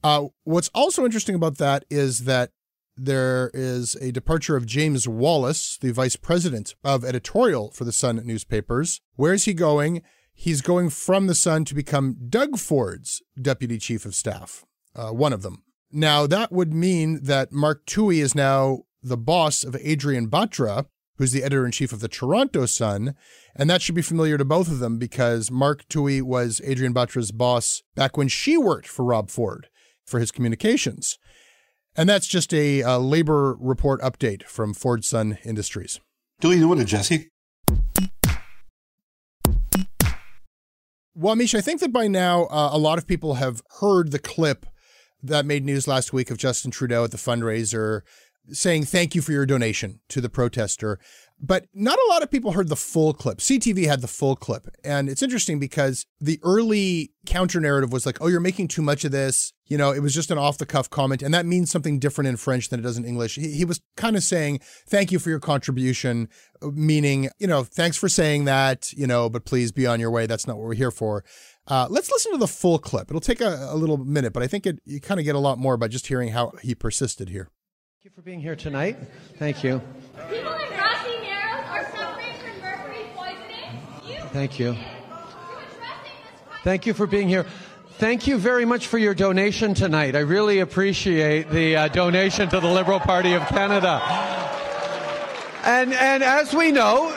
Uh, 0.02 0.28
what's 0.44 0.70
also 0.74 1.04
interesting 1.04 1.34
about 1.34 1.58
that 1.58 1.84
is 1.90 2.20
that 2.20 2.50
there 2.96 3.50
is 3.54 3.96
a 3.96 4.12
departure 4.12 4.56
of 4.56 4.66
James 4.66 5.08
Wallace, 5.08 5.78
the 5.80 5.92
vice 5.92 6.16
president 6.16 6.74
of 6.84 7.04
editorial 7.04 7.70
for 7.70 7.84
the 7.84 7.92
Sun 7.92 8.20
newspapers. 8.24 9.00
Where 9.16 9.32
is 9.32 9.44
he 9.44 9.54
going? 9.54 10.02
He's 10.32 10.60
going 10.60 10.90
from 10.90 11.26
the 11.26 11.34
Sun 11.34 11.66
to 11.66 11.74
become 11.74 12.16
Doug 12.28 12.58
Ford's 12.58 13.22
deputy 13.40 13.78
chief 13.78 14.04
of 14.04 14.14
staff, 14.14 14.64
uh, 14.94 15.10
one 15.10 15.32
of 15.32 15.42
them. 15.42 15.62
Now, 15.92 16.26
that 16.26 16.52
would 16.52 16.72
mean 16.72 17.24
that 17.24 17.52
Mark 17.52 17.84
Towhey 17.86 18.22
is 18.22 18.34
now 18.34 18.80
the 19.02 19.16
boss 19.16 19.64
of 19.64 19.74
Adrienne 19.76 20.28
Batra, 20.28 20.86
who's 21.16 21.32
the 21.32 21.42
editor 21.42 21.66
in 21.66 21.72
chief 21.72 21.92
of 21.92 22.00
the 22.00 22.08
Toronto 22.08 22.64
Sun. 22.64 23.14
And 23.56 23.68
that 23.68 23.82
should 23.82 23.94
be 23.94 24.02
familiar 24.02 24.38
to 24.38 24.44
both 24.44 24.68
of 24.68 24.78
them 24.78 24.98
because 24.98 25.50
Mark 25.50 25.86
Towhey 25.88 26.22
was 26.22 26.60
Adrienne 26.62 26.94
Batra's 26.94 27.32
boss 27.32 27.82
back 27.94 28.16
when 28.16 28.28
she 28.28 28.56
worked 28.56 28.86
for 28.86 29.04
Rob 29.04 29.30
Ford 29.30 29.68
for 30.10 30.20
his 30.20 30.30
communications. 30.30 31.18
And 31.96 32.08
that's 32.08 32.26
just 32.26 32.52
a, 32.52 32.80
a 32.80 32.98
labor 32.98 33.56
report 33.58 34.00
update 34.00 34.44
from 34.44 34.74
Ford 34.74 35.04
Sun 35.04 35.38
Industries. 35.44 36.00
Do 36.40 36.52
you 36.52 36.60
know 36.60 36.68
what, 36.68 36.86
Jesse? 36.86 37.28
Well, 41.14 41.36
Misha, 41.36 41.58
I 41.58 41.60
think 41.60 41.80
that 41.80 41.92
by 41.92 42.08
now 42.08 42.44
uh, 42.44 42.70
a 42.72 42.78
lot 42.78 42.98
of 42.98 43.06
people 43.06 43.34
have 43.34 43.62
heard 43.80 44.10
the 44.10 44.18
clip 44.18 44.66
that 45.22 45.44
made 45.44 45.64
news 45.64 45.86
last 45.86 46.12
week 46.12 46.30
of 46.30 46.38
Justin 46.38 46.70
Trudeau 46.70 47.04
at 47.04 47.10
the 47.10 47.18
fundraiser 47.18 48.00
saying 48.50 48.84
thank 48.84 49.14
you 49.14 49.20
for 49.20 49.32
your 49.32 49.46
donation 49.46 50.00
to 50.08 50.20
the 50.20 50.30
protester. 50.30 50.98
But 51.42 51.66
not 51.72 51.98
a 51.98 52.06
lot 52.10 52.22
of 52.22 52.30
people 52.30 52.52
heard 52.52 52.68
the 52.68 52.76
full 52.76 53.14
clip. 53.14 53.38
CTV 53.38 53.86
had 53.86 54.02
the 54.02 54.08
full 54.08 54.36
clip. 54.36 54.68
And 54.84 55.08
it's 55.08 55.22
interesting 55.22 55.58
because 55.58 56.04
the 56.20 56.38
early 56.42 57.12
counter 57.24 57.60
narrative 57.60 57.92
was 57.92 58.04
like, 58.04 58.20
oh, 58.20 58.26
you're 58.26 58.40
making 58.40 58.68
too 58.68 58.82
much 58.82 59.04
of 59.06 59.12
this. 59.12 59.52
You 59.66 59.78
know, 59.78 59.90
it 59.90 60.00
was 60.00 60.14
just 60.14 60.30
an 60.30 60.36
off 60.36 60.58
the 60.58 60.66
cuff 60.66 60.90
comment. 60.90 61.22
And 61.22 61.32
that 61.32 61.46
means 61.46 61.70
something 61.70 61.98
different 61.98 62.28
in 62.28 62.36
French 62.36 62.68
than 62.68 62.80
it 62.80 62.82
does 62.82 62.98
in 62.98 63.06
English. 63.06 63.36
He, 63.36 63.52
he 63.52 63.64
was 63.64 63.80
kind 63.96 64.16
of 64.16 64.22
saying, 64.22 64.60
thank 64.86 65.12
you 65.12 65.18
for 65.18 65.30
your 65.30 65.40
contribution, 65.40 66.28
meaning, 66.60 67.30
you 67.38 67.46
know, 67.46 67.64
thanks 67.64 67.96
for 67.96 68.08
saying 68.08 68.44
that, 68.44 68.92
you 68.92 69.06
know, 69.06 69.30
but 69.30 69.46
please 69.46 69.72
be 69.72 69.86
on 69.86 69.98
your 69.98 70.10
way. 70.10 70.26
That's 70.26 70.46
not 70.46 70.58
what 70.58 70.66
we're 70.66 70.74
here 70.74 70.90
for. 70.90 71.24
Uh, 71.66 71.86
let's 71.88 72.10
listen 72.10 72.32
to 72.32 72.38
the 72.38 72.48
full 72.48 72.78
clip. 72.78 73.10
It'll 73.10 73.20
take 73.20 73.40
a, 73.40 73.68
a 73.70 73.76
little 73.76 73.96
minute, 73.96 74.32
but 74.32 74.42
I 74.42 74.46
think 74.46 74.66
it, 74.66 74.80
you 74.84 75.00
kind 75.00 75.20
of 75.20 75.24
get 75.24 75.36
a 75.36 75.38
lot 75.38 75.56
more 75.58 75.76
by 75.76 75.88
just 75.88 76.08
hearing 76.08 76.30
how 76.30 76.52
he 76.62 76.74
persisted 76.74 77.28
here. 77.28 77.48
Thank 78.02 78.04
you 78.04 78.10
for 78.16 78.22
being 78.22 78.40
here 78.40 78.56
tonight. 78.56 78.96
Thank 79.38 79.62
you. 79.62 79.80
People 80.30 80.54
in 80.54 80.68
Grassy 80.68 81.20
Narrows 81.20 81.66
are 81.68 81.84
suffering 81.94 82.34
from 82.40 82.60
mercury 82.62 83.04
poisoning. 83.14 83.78
You 84.06 84.19
Thank 84.32 84.60
you. 84.60 84.76
Thank 86.62 86.86
you 86.86 86.94
for 86.94 87.08
being 87.08 87.28
here. 87.28 87.46
Thank 87.98 88.28
you 88.28 88.38
very 88.38 88.64
much 88.64 88.86
for 88.86 88.96
your 88.96 89.12
donation 89.12 89.74
tonight. 89.74 90.14
I 90.14 90.20
really 90.20 90.60
appreciate 90.60 91.50
the 91.50 91.76
uh, 91.76 91.88
donation 91.88 92.48
to 92.50 92.60
the 92.60 92.68
Liberal 92.68 93.00
Party 93.00 93.32
of 93.32 93.46
Canada. 93.48 94.00
And 95.64 95.92
and 95.92 96.22
as 96.22 96.54
we 96.54 96.70
know, 96.70 97.16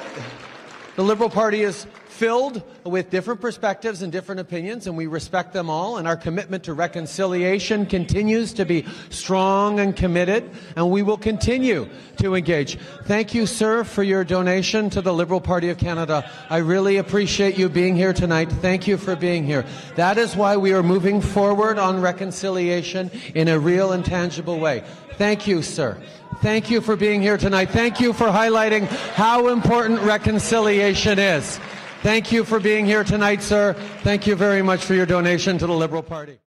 the 0.96 1.04
Liberal 1.04 1.30
Party 1.30 1.62
is 1.62 1.86
filled 2.24 2.64
with 2.86 3.10
different 3.10 3.42
perspectives 3.42 4.02
and 4.02 4.10
different 4.10 4.40
opinions, 4.40 4.88
and 4.88 4.96
we 4.96 5.08
respect 5.08 5.52
them 5.52 5.70
all. 5.70 5.98
And 5.98 6.08
our 6.08 6.16
commitment 6.16 6.64
to 6.64 6.74
reconciliation 6.74 7.86
continues 7.86 8.54
to 8.54 8.64
be 8.64 8.86
strong 9.10 9.82
and 9.82 9.94
committed, 9.94 10.50
and 10.78 10.90
we 10.90 11.02
will 11.02 11.18
continue 11.18 11.90
to 12.20 12.36
engage. 12.36 12.78
Thank 13.04 13.34
you, 13.34 13.46
sir, 13.46 13.84
for 13.84 14.04
your 14.04 14.24
donation 14.24 14.90
to 14.92 15.02
the 15.02 15.14
Liberal 15.14 15.42
Party 15.42 15.68
of 15.68 15.78
Canada. 15.78 16.32
I 16.50 16.60
really 16.60 16.96
appreciate 16.96 17.58
you 17.58 17.68
being 17.68 17.98
here 17.98 18.14
tonight. 18.14 18.50
Thank 18.50 18.88
you 18.88 18.96
for 18.96 19.18
being 19.18 19.44
here. 19.44 19.66
That 19.98 20.18
is 20.18 20.34
why 20.34 20.56
we 20.56 20.72
are 20.72 20.82
moving 20.82 21.20
forward 21.20 21.78
on 21.78 22.00
reconciliation 22.00 23.12
in 23.36 23.50
a 23.50 23.60
real 23.60 23.92
and 23.92 24.06
tangible 24.06 24.62
way. 24.62 24.86
Thank 25.18 25.46
you, 25.46 25.62
sir. 25.62 25.98
Thank 26.42 26.72
you 26.72 26.80
for 26.80 26.96
being 26.96 27.22
here 27.22 27.38
tonight. 27.38 27.72
Thank 27.72 28.00
you 28.00 28.14
for 28.14 28.28
highlighting 28.28 28.88
how 29.14 29.50
important 29.50 30.00
reconciliation 30.00 31.20
is. 31.20 31.60
Thank 32.04 32.34
you 32.34 32.44
for 32.44 32.60
being 32.60 32.86
here 32.86 33.06
tonight, 33.06 33.42
sir. 33.42 33.72
Thank 34.02 34.28
you 34.28 34.36
very 34.36 34.62
much 34.62 34.84
for 34.84 34.94
your 34.94 35.06
donation 35.06 35.58
to 35.58 35.66
the 35.66 35.74
Liberal 35.74 36.04
Party. 36.04 36.42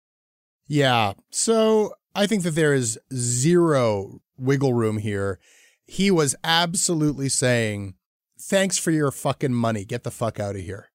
Yeah. 0.66 1.12
So 1.30 1.94
I 2.12 2.26
think 2.26 2.42
that 2.42 2.56
there 2.56 2.74
is 2.74 2.98
zero 3.14 4.18
wiggle 4.36 4.74
room 4.74 4.98
here. 4.98 5.38
He 5.86 6.10
was 6.10 6.34
absolutely 6.42 7.28
saying, 7.28 7.94
thanks 8.36 8.78
for 8.78 8.90
your 8.90 9.12
fucking 9.12 9.54
money. 9.54 9.84
Get 9.84 10.02
the 10.02 10.10
fuck 10.10 10.40
out 10.40 10.56
of 10.56 10.62
here. 10.62 10.88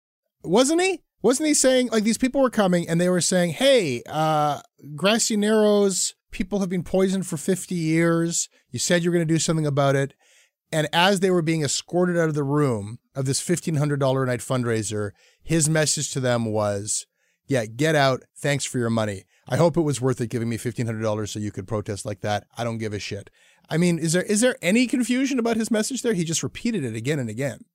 Wasn't 0.43 0.81
he? 0.81 1.03
Wasn't 1.21 1.47
he 1.47 1.53
saying, 1.53 1.87
like, 1.93 2.03
these 2.03 2.17
people 2.17 2.41
were 2.41 2.49
coming 2.49 2.87
and 2.89 2.99
they 2.99 3.07
were 3.07 3.21
saying, 3.21 3.51
hey, 3.51 4.03
uh, 4.09 4.59
Grassy 4.93 5.37
Narrows, 5.37 6.15
people 6.31 6.59
have 6.59 6.69
been 6.69 6.83
poisoned 6.83 7.25
for 7.25 7.37
50 7.37 7.75
years. 7.75 8.49
You 8.71 8.79
said 8.79 9.05
you 9.05 9.09
were 9.09 9.15
going 9.15 9.27
to 9.27 9.33
do 9.33 9.39
something 9.39 9.65
about 9.65 9.95
it. 9.95 10.15
And 10.71 10.87
as 10.93 11.19
they 11.19 11.31
were 11.31 11.41
being 11.41 11.63
escorted 11.63 12.17
out 12.17 12.29
of 12.29 12.35
the 12.35 12.43
room 12.43 12.99
of 13.15 13.25
this 13.25 13.41
$1,500 13.41 14.23
a 14.23 14.25
night 14.25 14.39
fundraiser, 14.39 15.11
his 15.41 15.69
message 15.69 16.11
to 16.11 16.19
them 16.19 16.45
was, 16.45 17.07
yeah, 17.47 17.65
get 17.65 17.95
out. 17.95 18.23
Thanks 18.37 18.65
for 18.65 18.77
your 18.77 18.91
money. 18.91 19.23
I 19.47 19.57
hope 19.57 19.77
it 19.77 19.81
was 19.81 19.99
worth 19.99 20.21
it 20.21 20.29
giving 20.29 20.47
me 20.47 20.57
$1,500 20.57 21.27
so 21.27 21.39
you 21.39 21.51
could 21.51 21.67
protest 21.67 22.05
like 22.05 22.21
that. 22.21 22.45
I 22.55 22.63
don't 22.63 22.77
give 22.77 22.93
a 22.93 22.99
shit. 22.99 23.31
I 23.67 23.77
mean, 23.77 23.99
is 23.99 24.13
there 24.13 24.23
is 24.23 24.41
there 24.41 24.57
any 24.61 24.87
confusion 24.87 25.39
about 25.39 25.57
his 25.57 25.71
message 25.71 26.01
there? 26.01 26.13
He 26.13 26.23
just 26.23 26.43
repeated 26.43 26.83
it 26.83 26.95
again 26.95 27.19
and 27.19 27.29
again. 27.29 27.65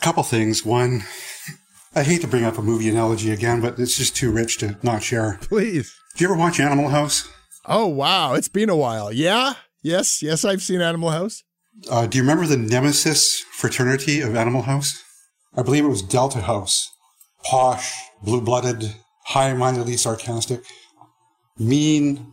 Couple 0.00 0.22
things. 0.22 0.64
One, 0.64 1.04
I 1.94 2.02
hate 2.02 2.20
to 2.22 2.26
bring 2.26 2.44
up 2.44 2.58
a 2.58 2.62
movie 2.62 2.88
analogy 2.88 3.30
again, 3.30 3.60
but 3.60 3.78
it's 3.78 3.96
just 3.96 4.16
too 4.16 4.32
rich 4.32 4.58
to 4.58 4.76
not 4.82 5.02
share. 5.02 5.38
Please. 5.42 5.94
Did 6.12 6.22
you 6.22 6.26
ever 6.26 6.36
watch 6.36 6.60
Animal 6.60 6.88
House? 6.88 7.28
Oh, 7.66 7.86
wow. 7.86 8.34
It's 8.34 8.48
been 8.48 8.68
a 8.68 8.76
while. 8.76 9.12
Yeah. 9.12 9.54
Yes. 9.82 10.22
Yes, 10.22 10.44
I've 10.44 10.62
seen 10.62 10.80
Animal 10.80 11.10
House. 11.10 11.43
Uh, 11.90 12.06
do 12.06 12.18
you 12.18 12.22
remember 12.22 12.46
the 12.46 12.56
nemesis 12.56 13.40
fraternity 13.40 14.20
of 14.20 14.36
Animal 14.36 14.62
House? 14.62 15.02
I 15.56 15.62
believe 15.62 15.84
it 15.84 15.88
was 15.88 16.02
Delta 16.02 16.40
House. 16.40 16.90
Posh, 17.44 17.94
blue 18.22 18.40
blooded, 18.40 18.94
high 19.26 19.52
mindedly 19.52 19.96
sarcastic, 19.96 20.62
mean, 21.58 22.32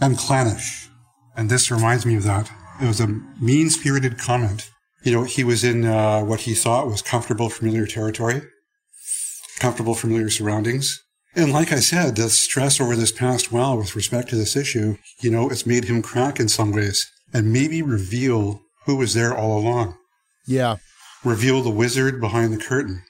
and 0.00 0.16
clannish. 0.16 0.88
And 1.36 1.50
this 1.50 1.70
reminds 1.70 2.06
me 2.06 2.16
of 2.16 2.22
that. 2.24 2.50
It 2.80 2.86
was 2.86 3.00
a 3.00 3.08
mean 3.40 3.70
spirited 3.70 4.18
comment. 4.18 4.70
You 5.02 5.12
know, 5.12 5.22
he 5.24 5.42
was 5.42 5.64
in 5.64 5.84
uh, 5.84 6.20
what 6.20 6.40
he 6.40 6.54
thought 6.54 6.86
was 6.86 7.02
comfortable, 7.02 7.48
familiar 7.48 7.86
territory, 7.86 8.42
comfortable, 9.58 9.94
familiar 9.94 10.30
surroundings. 10.30 11.02
And 11.34 11.52
like 11.52 11.72
I 11.72 11.80
said, 11.80 12.16
the 12.16 12.28
stress 12.28 12.80
over 12.80 12.94
this 12.94 13.10
past 13.10 13.50
while 13.50 13.76
with 13.76 13.96
respect 13.96 14.28
to 14.28 14.36
this 14.36 14.54
issue, 14.54 14.98
you 15.20 15.30
know, 15.30 15.48
it's 15.48 15.66
made 15.66 15.84
him 15.84 16.02
crack 16.02 16.38
in 16.38 16.48
some 16.48 16.72
ways 16.72 17.10
and 17.32 17.52
maybe 17.52 17.80
reveal 17.82 18.60
who 18.86 18.96
was 18.96 19.14
there 19.14 19.36
all 19.36 19.58
along. 19.58 19.96
Yeah. 20.46 20.76
Reveal 21.24 21.62
the 21.62 21.70
wizard 21.70 22.20
behind 22.20 22.52
the 22.52 22.62
curtain. 22.62 23.02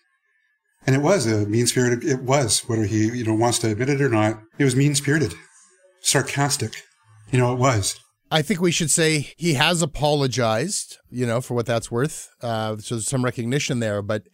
And 0.86 0.96
it 0.96 1.02
was 1.02 1.26
a 1.26 1.46
mean 1.46 1.66
spirited, 1.66 2.04
it 2.04 2.22
was, 2.22 2.60
whether 2.66 2.84
he, 2.84 3.06
you 3.06 3.24
know, 3.24 3.34
wants 3.34 3.58
to 3.60 3.70
admit 3.70 3.88
it 3.88 4.00
or 4.00 4.08
not, 4.08 4.42
it 4.58 4.64
was 4.64 4.74
mean 4.74 4.94
spirited, 4.94 5.32
sarcastic. 6.00 6.74
You 7.30 7.38
know, 7.38 7.52
it 7.52 7.58
was. 7.58 7.98
I 8.30 8.42
think 8.42 8.60
we 8.60 8.72
should 8.72 8.90
say 8.90 9.32
he 9.36 9.54
has 9.54 9.82
apologized, 9.82 10.98
you 11.10 11.26
know, 11.26 11.40
for 11.40 11.54
what 11.54 11.66
that's 11.66 11.90
worth. 11.90 12.30
Uh, 12.40 12.76
so 12.78 12.94
there's 12.94 13.06
some 13.06 13.24
recognition 13.24 13.78
there. 13.78 14.02
But 14.02 14.24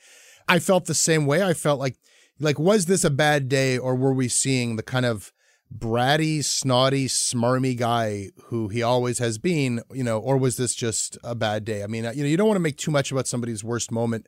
I 0.49 0.59
felt 0.59 0.87
the 0.87 0.95
same 0.95 1.27
way. 1.27 1.43
I 1.43 1.53
felt 1.53 1.81
like, 1.81 1.97
like, 2.39 2.59
was 2.59 2.87
this 2.87 3.05
a 3.05 3.11
bad 3.11 3.49
day, 3.49 3.77
or 3.77 3.95
were 3.95 4.15
we 4.15 4.29
seeing 4.29 4.77
the 4.77 4.83
kind 4.83 5.05
of 5.05 5.33
bratty, 5.77 6.43
snotty, 6.43 7.07
smarmy 7.07 7.77
guy 7.77 8.31
who 8.45 8.69
he 8.69 8.83
always 8.83 9.19
has 9.19 9.39
been, 9.39 9.83
you 9.93 10.05
know, 10.05 10.19
or 10.19 10.37
was 10.37 10.57
this 10.57 10.75
just 10.75 11.19
a 11.23 11.35
bad 11.35 11.65
day? 11.65 11.83
I 11.83 11.87
mean, 11.87 12.05
you 12.15 12.23
know, 12.23 12.29
you 12.29 12.37
don't 12.37 12.49
want 12.49 12.57
to 12.57 12.63
make 12.63 12.77
too 12.77 12.91
much 12.91 13.13
about 13.13 13.27
somebody's 13.27 13.63
worst 13.63 13.91
moment, 13.91 14.27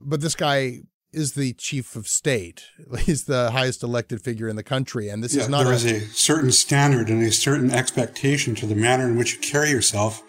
but 0.00 0.20
this 0.20 0.34
guy 0.34 0.80
is 1.12 1.34
the 1.34 1.52
chief 1.54 1.96
of 1.96 2.08
state. 2.08 2.64
He's 3.00 3.24
the 3.24 3.50
highest 3.50 3.82
elected 3.82 4.22
figure 4.22 4.48
in 4.48 4.56
the 4.56 4.62
country, 4.62 5.08
and 5.08 5.22
this 5.22 5.34
yeah, 5.34 5.42
is 5.42 5.48
not. 5.48 5.64
There 5.64 5.72
a, 5.72 5.76
is 5.76 5.84
a 5.84 6.00
certain 6.08 6.52
standard 6.52 7.08
and 7.08 7.22
a 7.22 7.32
certain 7.32 7.70
expectation 7.70 8.54
to 8.56 8.66
the 8.66 8.74
manner 8.74 9.06
in 9.06 9.16
which 9.16 9.34
you 9.34 9.40
carry 9.40 9.70
yourself 9.70 10.22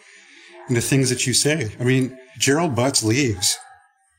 and 0.67 0.78
the 0.78 0.82
things 0.82 1.10
that 1.10 1.28
you 1.28 1.34
say. 1.34 1.71
I 1.80 1.84
mean, 1.84 2.17
Gerald 2.38 2.76
Butts 2.76 3.04
leaves, 3.04 3.58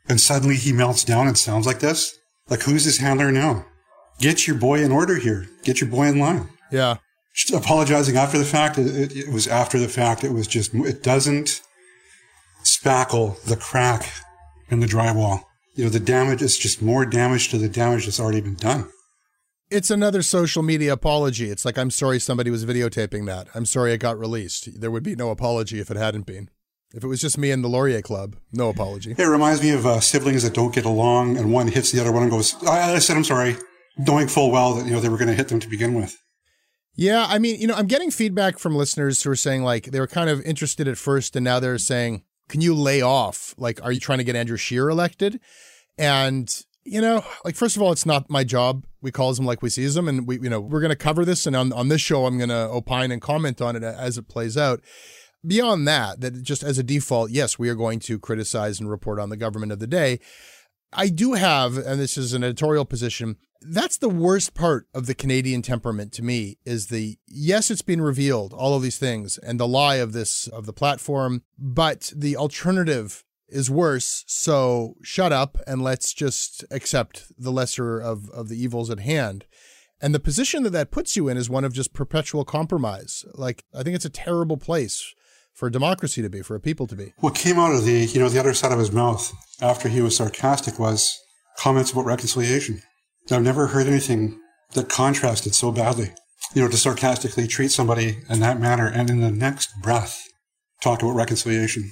and 0.09 0.21
suddenly 0.21 0.57
he 0.57 0.73
melts 0.73 1.05
down 1.05 1.27
and 1.27 1.37
sounds 1.37 1.67
like 1.67 1.81
this. 1.81 2.19
Like, 2.49 2.63
who's 2.63 2.85
his 2.85 2.99
handler 2.99 3.33
now? 3.33 3.67
Get 4.18 4.46
your 4.46 4.57
boy 4.57 4.83
in 4.83 4.92
order 4.92 5.16
here. 5.16 5.48
Get 5.64 5.81
your 5.81 5.90
boy 5.90 6.07
in 6.07 6.18
line. 6.18 6.48
Yeah. 6.70 6.96
Just 7.35 7.53
apologizing 7.53 8.16
after 8.16 8.38
the 8.38 8.44
fact. 8.44 8.79
It, 8.79 8.87
it, 8.96 9.16
it 9.16 9.33
was 9.33 9.46
after 9.46 9.79
the 9.79 9.88
fact. 9.88 10.24
It 10.24 10.33
was 10.33 10.46
just. 10.46 10.74
It 10.74 11.03
doesn't 11.03 11.62
spackle 12.64 13.40
the 13.42 13.57
crack 13.57 14.11
in 14.70 14.81
the 14.81 14.87
drywall 14.87 15.44
you 15.74 15.85
know, 15.85 15.90
the 15.90 16.00
damage 16.00 16.42
is 16.42 16.57
just 16.57 16.81
more 16.81 17.05
damage 17.05 17.48
to 17.50 17.59
the 17.59 17.68
damage 17.68 18.05
that's 18.05 18.20
already 18.20 18.40
been 18.40 18.55
done. 18.55 18.88
It's 19.70 19.90
another 19.90 20.22
social 20.22 20.62
media 20.62 20.92
apology. 20.92 21.50
It's 21.50 21.64
like, 21.64 21.79
I'm 21.79 21.90
sorry 21.90 22.20
somebody 22.20 22.50
was 22.50 22.64
videotaping 22.64 23.27
that. 23.27 23.48
I'm 23.55 23.66
sorry 23.66 23.92
it 23.92 23.98
got 23.98 24.18
released. 24.18 24.81
There 24.81 24.90
would 24.90 25.03
be 25.03 25.16
no 25.16 25.31
apology 25.31 25.81
if 25.81 25.90
it 25.90 25.96
hadn't 25.96 26.27
been. 26.27 26.48
If 26.92 27.03
it 27.03 27.09
was 27.09 27.20
just 27.20 27.38
me 27.38 27.50
and 27.50 27.64
the 27.64 27.68
Laurier 27.68 28.03
Club, 28.03 28.37
no 28.53 28.68
apology. 28.68 29.16
It 29.18 29.24
reminds 29.24 29.62
me 29.62 29.70
of 29.70 29.85
uh, 29.85 29.98
siblings 29.98 30.44
that 30.44 30.55
don't 30.55 30.72
get 30.72 30.85
along 30.85 31.37
and 31.37 31.53
one 31.53 31.66
hits 31.66 31.90
the 31.90 32.00
other 32.00 32.12
one 32.12 32.22
and 32.22 32.31
goes, 32.31 32.55
I, 32.64 32.94
I 32.94 32.98
said, 33.00 33.16
I'm 33.16 33.24
sorry, 33.24 33.57
knowing 33.97 34.29
full 34.29 34.51
well 34.51 34.75
that, 34.75 34.87
you 34.87 34.93
know, 34.93 35.01
they 35.01 35.09
were 35.09 35.19
going 35.19 35.29
to 35.29 35.35
hit 35.35 35.49
them 35.49 35.61
to 35.61 35.69
begin 35.69 35.95
with. 35.95 36.21
Yeah, 36.97 37.27
I 37.29 37.39
mean, 37.39 37.61
you 37.61 37.67
know, 37.67 37.75
I'm 37.75 37.89
getting 37.89 38.11
feedback 38.11 38.59
from 38.59 38.77
listeners 38.77 39.23
who 39.23 39.31
are 39.31 39.37
saying 39.37 39.65
like 39.65 39.87
they 39.87 39.99
were 39.99 40.07
kind 40.07 40.31
of 40.31 40.41
interested 40.43 40.87
at 40.87 40.97
first 40.97 41.35
and 41.35 41.45
now 41.45 41.59
they're 41.59 41.79
saying, 41.79 42.23
can 42.49 42.61
you 42.61 42.75
lay 42.75 43.01
off? 43.01 43.55
Like, 43.59 43.83
are 43.83 43.91
you 43.91 44.01
trying 44.01 44.19
to 44.19 44.25
get 44.25 44.37
Andrew 44.37 44.57
Scheer 44.57 44.89
elected? 44.89 45.41
And 45.99 46.55
you 46.85 47.01
know, 47.01 47.25
like 47.45 47.57
first 47.57 47.77
of 47.77 47.83
all, 47.83 47.93
it's 47.93 48.07
not 48.07 48.31
my 48.31 48.45
job. 48.45 48.85
We 49.01 49.11
calls 49.11 49.39
them 49.39 49.47
like 49.47 49.63
we 49.63 49.71
sees 49.71 49.95
them, 49.95 50.07
and 50.07 50.27
we, 50.27 50.39
you 50.39 50.51
know, 50.51 50.61
we're 50.61 50.81
going 50.81 50.91
to 50.91 50.97
cover 50.97 51.25
this, 51.25 51.47
and 51.47 51.57
on 51.57 51.73
on 51.73 51.89
this 51.89 52.01
show, 52.01 52.27
I'm 52.27 52.37
going 52.37 52.51
to 52.51 52.69
opine 52.69 53.11
and 53.11 53.23
comment 53.23 53.61
on 53.61 53.75
it 53.77 53.83
as 53.83 54.19
it 54.19 54.29
plays 54.29 54.57
out. 54.57 54.83
Beyond 55.47 55.87
that, 55.89 56.21
that 56.21 56.43
just 56.43 56.63
as 56.63 56.79
a 56.79 56.83
default, 56.83 57.31
yes, 57.31 57.59
we 57.59 57.69
are 57.69 57.75
going 57.75 58.01
to 58.01 58.19
criticize 58.19 58.81
and 58.81 58.91
report 58.91 59.19
on 59.19 59.29
the 59.29 59.37
government 59.37 59.73
of 59.73 59.79
the 59.79 59.87
day. 59.87 60.21
I 60.95 61.09
do 61.09 61.35
have, 61.35 61.77
and 61.77 62.01
this 62.01 62.17
is 62.17 62.33
an 62.33 62.45
editorial 62.45 62.85
position. 62.85 63.37
That's 63.61 63.99
the 63.99 64.09
worst 64.09 64.55
part 64.55 64.87
of 64.95 65.07
the 65.07 65.15
Canadian 65.15 65.63
temperament 65.63 66.13
to 66.13 66.23
me 66.23 66.59
is 66.65 66.87
the 66.87 67.19
yes, 67.27 67.71
it's 67.71 67.83
been 67.83 68.01
revealed, 68.01 68.53
all 68.53 68.75
of 68.75 68.83
these 68.83 68.99
things, 68.99 69.39
and 69.39 69.59
the 69.59 69.69
lie 69.69 69.97
of 69.97 70.13
this 70.13 70.47
of 70.49 70.67
the 70.67 70.73
platform, 70.73 71.43
but 71.59 72.13
the 72.15 72.37
alternative 72.37 73.25
is 73.49 73.71
worse. 73.71 74.25
So 74.27 74.95
shut 75.03 75.33
up 75.33 75.59
and 75.67 75.83
let's 75.83 76.13
just 76.13 76.65
accept 76.71 77.33
the 77.39 77.53
lesser 77.53 78.01
of, 78.01 78.29
of 78.31 78.49
the 78.49 78.63
evils 78.63 78.91
at 78.91 79.01
hand. 79.01 79.47
And 80.01 80.15
the 80.15 80.21
position 80.21 80.65
that 80.65 80.71
that 80.71 80.91
puts 80.91 81.17
you 81.17 81.29
in 81.29 81.37
is 81.37 81.49
one 81.49 81.65
of 81.65 81.73
just 81.73 81.95
perpetual 81.95 82.45
compromise. 82.45 83.25
Like, 83.35 83.65
I 83.73 83.83
think 83.83 83.97
it's 83.97 84.05
a 84.05 84.11
terrible 84.11 84.57
place 84.57 85.15
for 85.55 85.69
a 85.69 85.73
democracy 85.73 86.21
to 86.21 86.29
be, 86.29 86.43
for 86.43 86.55
a 86.55 86.61
people 86.61 86.87
to 86.88 86.97
be. 86.97 87.12
What 87.19 87.35
came 87.35 87.59
out 87.59 87.75
of 87.75 87.85
the, 87.85 88.05
you 88.05 88.21
know, 88.21 88.29
the 88.29 88.40
other 88.40 88.55
side 88.55 88.73
of 88.73 88.79
his 88.79 88.93
mouth 88.93 89.33
after 89.62 89.88
he 89.88 90.03
was 90.03 90.17
sarcastic 90.17 90.79
was 90.79 91.19
comments 91.57 91.93
about 91.93 92.05
reconciliation. 92.05 92.83
I've 93.31 93.43
never 93.43 93.69
heard 93.69 93.87
anything 93.87 94.38
that 94.75 94.88
contrasted 94.88 95.55
so 95.55 95.73
badly. 95.73 96.12
You 96.55 96.62
know, 96.62 96.69
to 96.69 96.77
sarcastically 96.77 97.47
treat 97.47 97.71
somebody 97.71 98.19
in 98.29 98.40
that 98.40 98.61
manner 98.61 98.87
and 98.87 99.09
in 99.09 99.21
the 99.21 99.31
next 99.31 99.71
breath 99.81 100.23
talk 100.83 101.03
about 101.03 101.14
reconciliation. 101.14 101.90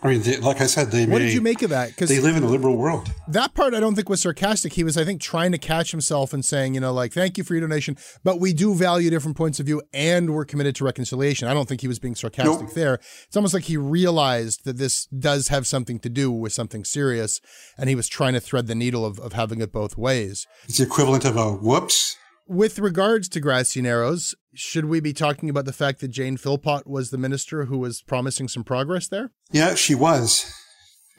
I 0.00 0.08
mean, 0.08 0.22
they, 0.22 0.36
like 0.36 0.60
I 0.60 0.66
said, 0.66 0.92
they. 0.92 1.06
What 1.06 1.18
may, 1.20 1.26
did 1.26 1.34
you 1.34 1.40
make 1.40 1.60
of 1.62 1.70
that? 1.70 1.88
Because 1.88 2.08
they 2.08 2.20
live 2.20 2.36
in 2.36 2.44
a 2.44 2.46
liberal 2.46 2.76
world. 2.76 3.12
That 3.26 3.54
part 3.54 3.74
I 3.74 3.80
don't 3.80 3.96
think 3.96 4.08
was 4.08 4.22
sarcastic. 4.22 4.74
He 4.74 4.84
was, 4.84 4.96
I 4.96 5.04
think, 5.04 5.20
trying 5.20 5.50
to 5.50 5.58
catch 5.58 5.90
himself 5.90 6.32
and 6.32 6.44
saying, 6.44 6.74
you 6.74 6.80
know, 6.80 6.92
like, 6.92 7.12
thank 7.12 7.36
you 7.36 7.42
for 7.42 7.54
your 7.54 7.62
donation, 7.62 7.96
but 8.22 8.38
we 8.38 8.52
do 8.52 8.74
value 8.74 9.10
different 9.10 9.36
points 9.36 9.58
of 9.58 9.66
view 9.66 9.82
and 9.92 10.34
we're 10.34 10.44
committed 10.44 10.76
to 10.76 10.84
reconciliation. 10.84 11.48
I 11.48 11.54
don't 11.54 11.68
think 11.68 11.80
he 11.80 11.88
was 11.88 11.98
being 11.98 12.14
sarcastic 12.14 12.66
nope. 12.66 12.74
there. 12.74 12.94
It's 13.26 13.36
almost 13.36 13.54
like 13.54 13.64
he 13.64 13.76
realized 13.76 14.64
that 14.64 14.76
this 14.76 15.06
does 15.06 15.48
have 15.48 15.66
something 15.66 15.98
to 16.00 16.08
do 16.08 16.30
with 16.30 16.52
something 16.52 16.84
serious, 16.84 17.40
and 17.76 17.88
he 17.88 17.96
was 17.96 18.08
trying 18.08 18.34
to 18.34 18.40
thread 18.40 18.68
the 18.68 18.76
needle 18.76 19.04
of, 19.04 19.18
of 19.18 19.32
having 19.32 19.60
it 19.60 19.72
both 19.72 19.98
ways. 19.98 20.46
It's 20.68 20.78
the 20.78 20.84
equivalent 20.84 21.24
of 21.24 21.36
a 21.36 21.50
whoops 21.52 22.16
with 22.48 22.78
regards 22.78 23.28
to 23.28 23.40
Grassy 23.40 23.82
Narrows, 23.82 24.34
should 24.54 24.86
we 24.86 25.00
be 25.00 25.12
talking 25.12 25.50
about 25.50 25.66
the 25.66 25.72
fact 25.72 26.00
that 26.00 26.08
Jane 26.08 26.36
Philpott 26.36 26.86
was 26.86 27.10
the 27.10 27.18
minister 27.18 27.66
who 27.66 27.78
was 27.78 28.00
promising 28.02 28.48
some 28.48 28.64
progress 28.64 29.06
there? 29.06 29.30
Yeah, 29.52 29.74
she 29.74 29.94
was. 29.94 30.50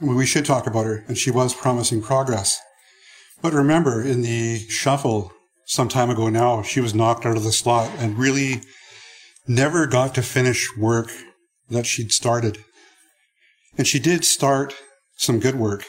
We 0.01 0.25
should 0.25 0.45
talk 0.45 0.65
about 0.65 0.85
her, 0.85 1.03
and 1.07 1.17
she 1.17 1.29
was 1.29 1.53
promising 1.53 2.01
progress. 2.01 2.59
But 3.41 3.53
remember, 3.53 4.01
in 4.01 4.21
the 4.21 4.59
shuffle 4.69 5.31
some 5.65 5.87
time 5.87 6.09
ago 6.09 6.29
now, 6.29 6.63
she 6.63 6.81
was 6.81 6.95
knocked 6.95 7.25
out 7.25 7.37
of 7.37 7.43
the 7.43 7.51
slot 7.51 7.91
and 7.99 8.17
really 8.17 8.61
never 9.47 9.85
got 9.85 10.15
to 10.15 10.21
finish 10.23 10.75
work 10.77 11.11
that 11.69 11.85
she'd 11.85 12.11
started. 12.11 12.63
And 13.77 13.85
she 13.85 13.99
did 13.99 14.25
start 14.25 14.75
some 15.15 15.39
good 15.39 15.55
work, 15.55 15.85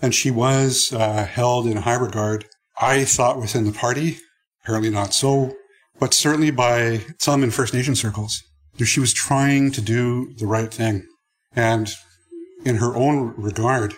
and 0.00 0.14
she 0.14 0.30
was 0.30 0.92
uh, 0.92 1.26
held 1.26 1.66
in 1.66 1.76
high 1.76 1.96
regard. 1.96 2.46
I 2.80 3.04
thought 3.04 3.38
within 3.38 3.64
the 3.64 3.72
party, 3.72 4.18
Apparently 4.64 4.90
not 4.90 5.12
so, 5.12 5.54
but 6.00 6.14
certainly 6.14 6.50
by 6.50 7.00
some 7.18 7.42
in 7.44 7.50
First 7.50 7.74
Nation 7.74 7.94
circles. 7.94 8.42
She 8.82 8.98
was 8.98 9.12
trying 9.12 9.70
to 9.72 9.80
do 9.80 10.32
the 10.34 10.46
right 10.46 10.72
thing. 10.72 11.06
And 11.54 11.94
in 12.64 12.76
her 12.76 12.96
own 12.96 13.34
regard, 13.36 13.94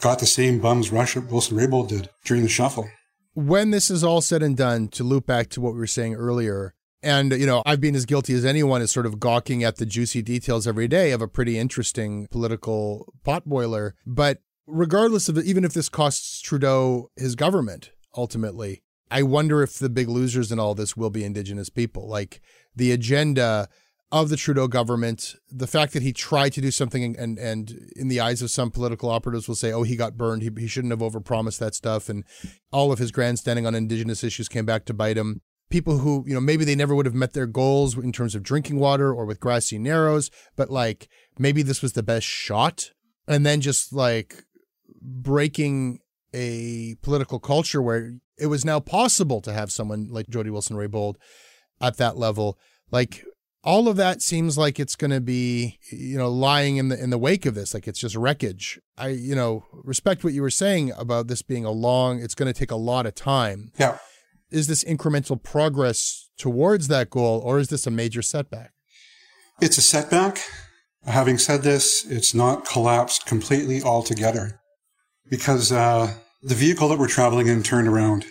got 0.00 0.20
the 0.20 0.26
same 0.26 0.60
bums 0.60 0.92
rush 0.92 1.14
that 1.14 1.30
Wilson 1.30 1.58
Raybould 1.58 1.88
did 1.88 2.08
during 2.24 2.44
the 2.44 2.48
shuffle. 2.48 2.88
When 3.34 3.70
this 3.70 3.90
is 3.90 4.02
all 4.02 4.20
said 4.20 4.42
and 4.42 4.56
done, 4.56 4.88
to 4.88 5.04
loop 5.04 5.26
back 5.26 5.48
to 5.50 5.60
what 5.60 5.74
we 5.74 5.80
were 5.80 5.86
saying 5.86 6.14
earlier, 6.14 6.74
and, 7.02 7.32
you 7.32 7.46
know, 7.46 7.62
I've 7.66 7.80
been 7.80 7.94
as 7.94 8.06
guilty 8.06 8.34
as 8.34 8.44
anyone 8.44 8.82
as 8.82 8.90
sort 8.90 9.06
of 9.06 9.20
gawking 9.20 9.62
at 9.62 9.76
the 9.76 9.86
juicy 9.86 10.22
details 10.22 10.66
every 10.66 10.88
day 10.88 11.12
of 11.12 11.22
a 11.22 11.28
pretty 11.28 11.58
interesting 11.58 12.26
political 12.30 13.12
potboiler. 13.24 13.92
But 14.06 14.38
regardless 14.66 15.28
of 15.28 15.38
even 15.38 15.64
if 15.64 15.74
this 15.74 15.88
costs 15.88 16.40
Trudeau 16.40 17.10
his 17.16 17.34
government 17.34 17.90
ultimately, 18.16 18.82
I 19.10 19.22
wonder 19.22 19.62
if 19.62 19.78
the 19.78 19.88
big 19.88 20.08
losers 20.08 20.52
in 20.52 20.58
all 20.58 20.74
this 20.74 20.96
will 20.96 21.10
be 21.10 21.24
Indigenous 21.24 21.70
people. 21.70 22.08
Like 22.08 22.40
the 22.74 22.92
agenda 22.92 23.68
of 24.10 24.30
the 24.30 24.36
Trudeau 24.36 24.68
government, 24.68 25.34
the 25.50 25.66
fact 25.66 25.92
that 25.92 26.02
he 26.02 26.12
tried 26.12 26.52
to 26.54 26.60
do 26.60 26.70
something 26.70 27.16
and, 27.16 27.38
and, 27.38 27.90
in 27.94 28.08
the 28.08 28.20
eyes 28.20 28.40
of 28.40 28.50
some 28.50 28.70
political 28.70 29.10
operatives 29.10 29.46
will 29.46 29.54
say, 29.54 29.70
oh, 29.70 29.82
he 29.82 29.96
got 29.96 30.16
burned. 30.16 30.42
He, 30.42 30.50
he 30.58 30.66
shouldn't 30.66 30.92
have 30.92 31.00
overpromised 31.00 31.58
that 31.58 31.74
stuff. 31.74 32.08
And 32.08 32.24
all 32.72 32.90
of 32.90 32.98
his 32.98 33.10
grandstanding 33.10 33.66
on 33.66 33.74
Indigenous 33.74 34.24
issues 34.24 34.48
came 34.48 34.64
back 34.64 34.86
to 34.86 34.94
bite 34.94 35.18
him. 35.18 35.42
People 35.68 35.98
who, 35.98 36.24
you 36.26 36.32
know, 36.32 36.40
maybe 36.40 36.64
they 36.64 36.74
never 36.74 36.94
would 36.94 37.04
have 37.04 37.14
met 37.14 37.34
their 37.34 37.46
goals 37.46 37.98
in 37.98 38.10
terms 38.10 38.34
of 38.34 38.42
drinking 38.42 38.78
water 38.78 39.12
or 39.12 39.26
with 39.26 39.40
grassy 39.40 39.78
narrows, 39.78 40.30
but 40.56 40.70
like 40.70 41.08
maybe 41.38 41.60
this 41.60 41.82
was 41.82 41.92
the 41.92 42.02
best 42.02 42.26
shot. 42.26 42.92
And 43.26 43.44
then 43.44 43.60
just 43.60 43.92
like 43.92 44.44
breaking 45.02 45.98
a 46.32 46.94
political 47.02 47.38
culture 47.38 47.82
where 47.82 48.14
it 48.38 48.46
was 48.46 48.64
now 48.64 48.80
possible 48.80 49.40
to 49.42 49.52
have 49.52 49.72
someone 49.72 50.08
like 50.10 50.28
Jody 50.28 50.50
Wilson 50.50 50.76
Raybould 50.76 51.16
at 51.80 51.96
that 51.96 52.16
level. 52.16 52.58
Like 52.90 53.24
all 53.64 53.88
of 53.88 53.96
that 53.96 54.22
seems 54.22 54.56
like 54.56 54.78
it's 54.78 54.96
going 54.96 55.10
to 55.10 55.20
be, 55.20 55.78
you 55.90 56.16
know, 56.16 56.30
lying 56.30 56.76
in 56.76 56.88
the 56.88 57.02
in 57.02 57.10
the 57.10 57.18
wake 57.18 57.46
of 57.46 57.54
this. 57.54 57.74
Like 57.74 57.88
it's 57.88 57.98
just 57.98 58.16
wreckage. 58.16 58.80
I, 58.96 59.08
you 59.08 59.34
know, 59.34 59.64
respect 59.72 60.24
what 60.24 60.32
you 60.32 60.42
were 60.42 60.50
saying 60.50 60.92
about 60.96 61.28
this 61.28 61.42
being 61.42 61.64
a 61.64 61.70
long. 61.70 62.20
It's 62.20 62.34
going 62.34 62.52
to 62.52 62.58
take 62.58 62.70
a 62.70 62.76
lot 62.76 63.06
of 63.06 63.14
time. 63.14 63.72
Yeah. 63.78 63.98
Is 64.50 64.66
this 64.66 64.84
incremental 64.84 65.42
progress 65.42 66.30
towards 66.38 66.88
that 66.88 67.10
goal, 67.10 67.42
or 67.44 67.58
is 67.58 67.68
this 67.68 67.86
a 67.86 67.90
major 67.90 68.22
setback? 68.22 68.72
It's 69.60 69.76
a 69.76 69.82
setback. 69.82 70.38
Having 71.04 71.38
said 71.38 71.62
this, 71.62 72.06
it's 72.08 72.34
not 72.34 72.64
collapsed 72.64 73.26
completely 73.26 73.82
altogether 73.82 74.60
because 75.28 75.70
uh, 75.72 76.14
the 76.42 76.54
vehicle 76.54 76.88
that 76.88 76.98
we're 76.98 77.08
traveling 77.08 77.48
in 77.48 77.62
turned 77.62 77.88
around. 77.88 78.24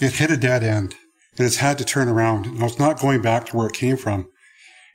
It 0.00 0.14
hit 0.14 0.30
a 0.30 0.36
dead 0.36 0.62
end 0.62 0.94
and 1.36 1.46
it's 1.46 1.56
had 1.56 1.78
to 1.78 1.84
turn 1.84 2.08
around. 2.08 2.58
Now 2.58 2.66
it's 2.66 2.78
not 2.78 2.98
going 2.98 3.22
back 3.22 3.46
to 3.46 3.56
where 3.56 3.68
it 3.68 3.72
came 3.72 3.96
from. 3.96 4.28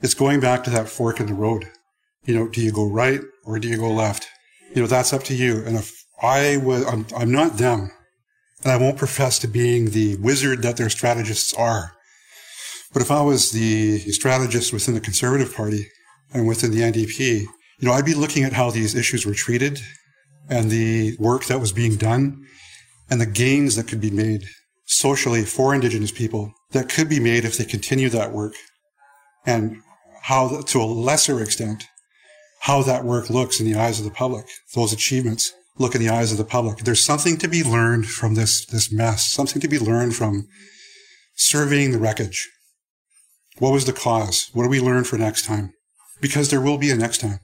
It's 0.02 0.14
going 0.14 0.40
back 0.40 0.64
to 0.66 0.70
that 0.72 0.90
fork 0.90 1.20
in 1.20 1.28
the 1.28 1.34
road. 1.34 1.70
You 2.26 2.36
know, 2.36 2.48
do 2.48 2.62
you 2.62 2.72
go 2.72 2.90
right 2.90 3.22
or 3.46 3.60
do 3.60 3.68
you 3.68 3.78
go 3.78 3.92
left? 3.92 4.28
You 4.74 4.82
know, 4.82 4.88
that's 4.88 5.14
up 5.14 5.24
to 5.24 5.36
you. 5.36 5.64
And 5.66 5.78
if 5.78 6.06
I 6.22 6.58
was, 6.58 6.86
I'm, 6.86 7.06
I'm 7.16 7.32
not 7.32 7.58
them 7.58 7.92
and 8.64 8.72
I 8.72 8.78
won't 8.78 8.98
profess 8.98 9.40
to 9.40 9.48
being 9.48 9.92
the 9.92 10.18
wizard 10.18 10.62
that 10.64 10.76
their 10.78 10.90
strategists 10.90 11.54
are. 11.54 11.94
But 12.92 13.02
if 13.02 13.12
I 13.12 13.22
was 13.22 13.52
the 13.52 14.00
strategist 14.12 14.74
within 14.74 14.94
the 14.94 15.02
Conservative 15.02 15.54
Party 15.54 15.88
and 16.34 16.48
within 16.48 16.72
the 16.72 16.82
NDP, 16.82 17.42
you 17.80 17.88
know, 17.88 17.94
I'd 17.94 18.06
be 18.06 18.14
looking 18.14 18.44
at 18.44 18.54
how 18.54 18.72
these 18.72 18.96
issues 18.96 19.26
were 19.26 19.34
treated 19.34 19.80
and 20.50 20.70
the 20.70 21.16
work 21.20 21.46
that 21.46 21.60
was 21.60 21.72
being 21.72 21.96
done 21.96 22.46
and 23.10 23.20
the 23.20 23.26
gains 23.26 23.76
that 23.76 23.88
could 23.88 24.02
be 24.02 24.12
made 24.12 24.44
socially 24.86 25.44
for 25.44 25.74
Indigenous 25.74 26.12
people 26.12 26.52
that 26.72 26.90
could 26.90 27.10
be 27.10 27.20
made 27.20 27.46
if 27.46 27.58
they 27.58 27.66
continue 27.66 28.10
that 28.10 28.32
work 28.32 28.54
and 29.46 29.78
how, 30.24 30.62
to 30.62 30.82
a 30.82 30.86
lesser 30.86 31.42
extent, 31.42 31.86
how 32.62 32.82
that 32.84 33.06
work 33.06 33.30
looks 33.30 33.60
in 33.60 33.66
the 33.66 33.80
eyes 33.80 34.00
of 34.00 34.06
the 34.06 34.12
public, 34.12 34.46
those 34.74 34.92
achievements 34.92 35.54
look 35.78 35.94
in 35.94 36.02
the 36.02 36.10
eyes 36.10 36.32
of 36.32 36.38
the 36.38 36.46
public. 36.46 36.80
There's 36.80 37.04
something 37.04 37.38
to 37.38 37.48
be 37.48 37.64
learned 37.64 38.08
from 38.08 38.36
this, 38.36 38.66
this 38.66 38.92
mess, 38.92 39.26
something 39.26 39.62
to 39.62 39.68
be 39.68 39.78
learned 39.78 40.16
from 40.16 40.48
surveying 41.36 41.92
the 41.92 42.00
wreckage. 42.00 42.50
What 43.60 43.72
was 43.72 43.86
the 43.86 43.94
cause? 43.94 44.50
What 44.54 44.64
do 44.64 44.70
we 44.70 44.80
learn 44.80 45.04
for 45.04 45.18
next 45.18 45.46
time? 45.46 45.74
Because 46.22 46.50
there 46.50 46.62
will 46.62 46.78
be 46.78 46.92
a 46.92 46.96
next 46.96 47.20
time. 47.20 47.40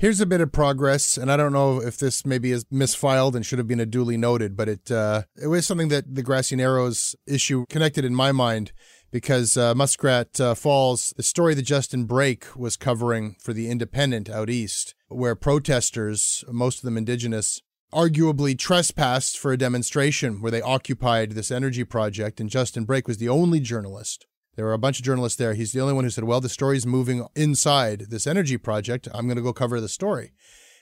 Here's 0.00 0.18
a 0.18 0.24
bit 0.24 0.40
of 0.40 0.50
progress, 0.50 1.18
and 1.18 1.30
I 1.30 1.36
don't 1.36 1.52
know 1.52 1.82
if 1.82 1.98
this 1.98 2.24
maybe 2.24 2.52
is 2.52 2.64
misfiled 2.72 3.34
and 3.34 3.44
should 3.44 3.58
have 3.58 3.68
been 3.68 3.80
a 3.80 3.84
duly 3.84 4.16
noted, 4.16 4.56
but 4.56 4.66
it 4.66 4.90
uh, 4.90 5.24
it 5.36 5.48
was 5.48 5.66
something 5.66 5.88
that 5.88 6.14
the 6.14 6.22
Grassy 6.22 6.56
Narrows 6.56 7.14
issue 7.26 7.66
connected 7.68 8.06
in 8.06 8.14
my 8.14 8.32
mind 8.32 8.72
because 9.10 9.58
uh, 9.58 9.74
Muskrat 9.74 10.40
uh, 10.40 10.54
Falls, 10.54 11.12
the 11.18 11.22
story 11.22 11.52
that 11.52 11.64
Justin 11.64 12.04
Brake 12.04 12.46
was 12.56 12.78
covering 12.78 13.36
for 13.42 13.52
the 13.52 13.68
Independent 13.68 14.30
out 14.30 14.48
east, 14.48 14.94
where 15.08 15.34
protesters, 15.34 16.46
most 16.50 16.78
of 16.78 16.84
them 16.84 16.96
indigenous, 16.96 17.60
arguably 17.92 18.58
trespassed 18.58 19.38
for 19.38 19.52
a 19.52 19.58
demonstration 19.58 20.40
where 20.40 20.50
they 20.50 20.62
occupied 20.62 21.32
this 21.32 21.50
energy 21.50 21.84
project, 21.84 22.40
and 22.40 22.48
Justin 22.48 22.86
Brake 22.86 23.06
was 23.06 23.18
the 23.18 23.28
only 23.28 23.60
journalist 23.60 24.24
there 24.56 24.64
were 24.64 24.72
a 24.72 24.78
bunch 24.78 24.98
of 24.98 25.04
journalists 25.04 25.38
there. 25.38 25.54
He's 25.54 25.72
the 25.72 25.80
only 25.80 25.94
one 25.94 26.04
who 26.04 26.10
said, 26.10 26.24
Well, 26.24 26.40
the 26.40 26.48
story's 26.48 26.86
moving 26.86 27.26
inside 27.34 28.06
this 28.10 28.26
energy 28.26 28.58
project. 28.58 29.08
I'm 29.14 29.26
going 29.26 29.36
to 29.36 29.42
go 29.42 29.52
cover 29.52 29.80
the 29.80 29.88
story. 29.88 30.32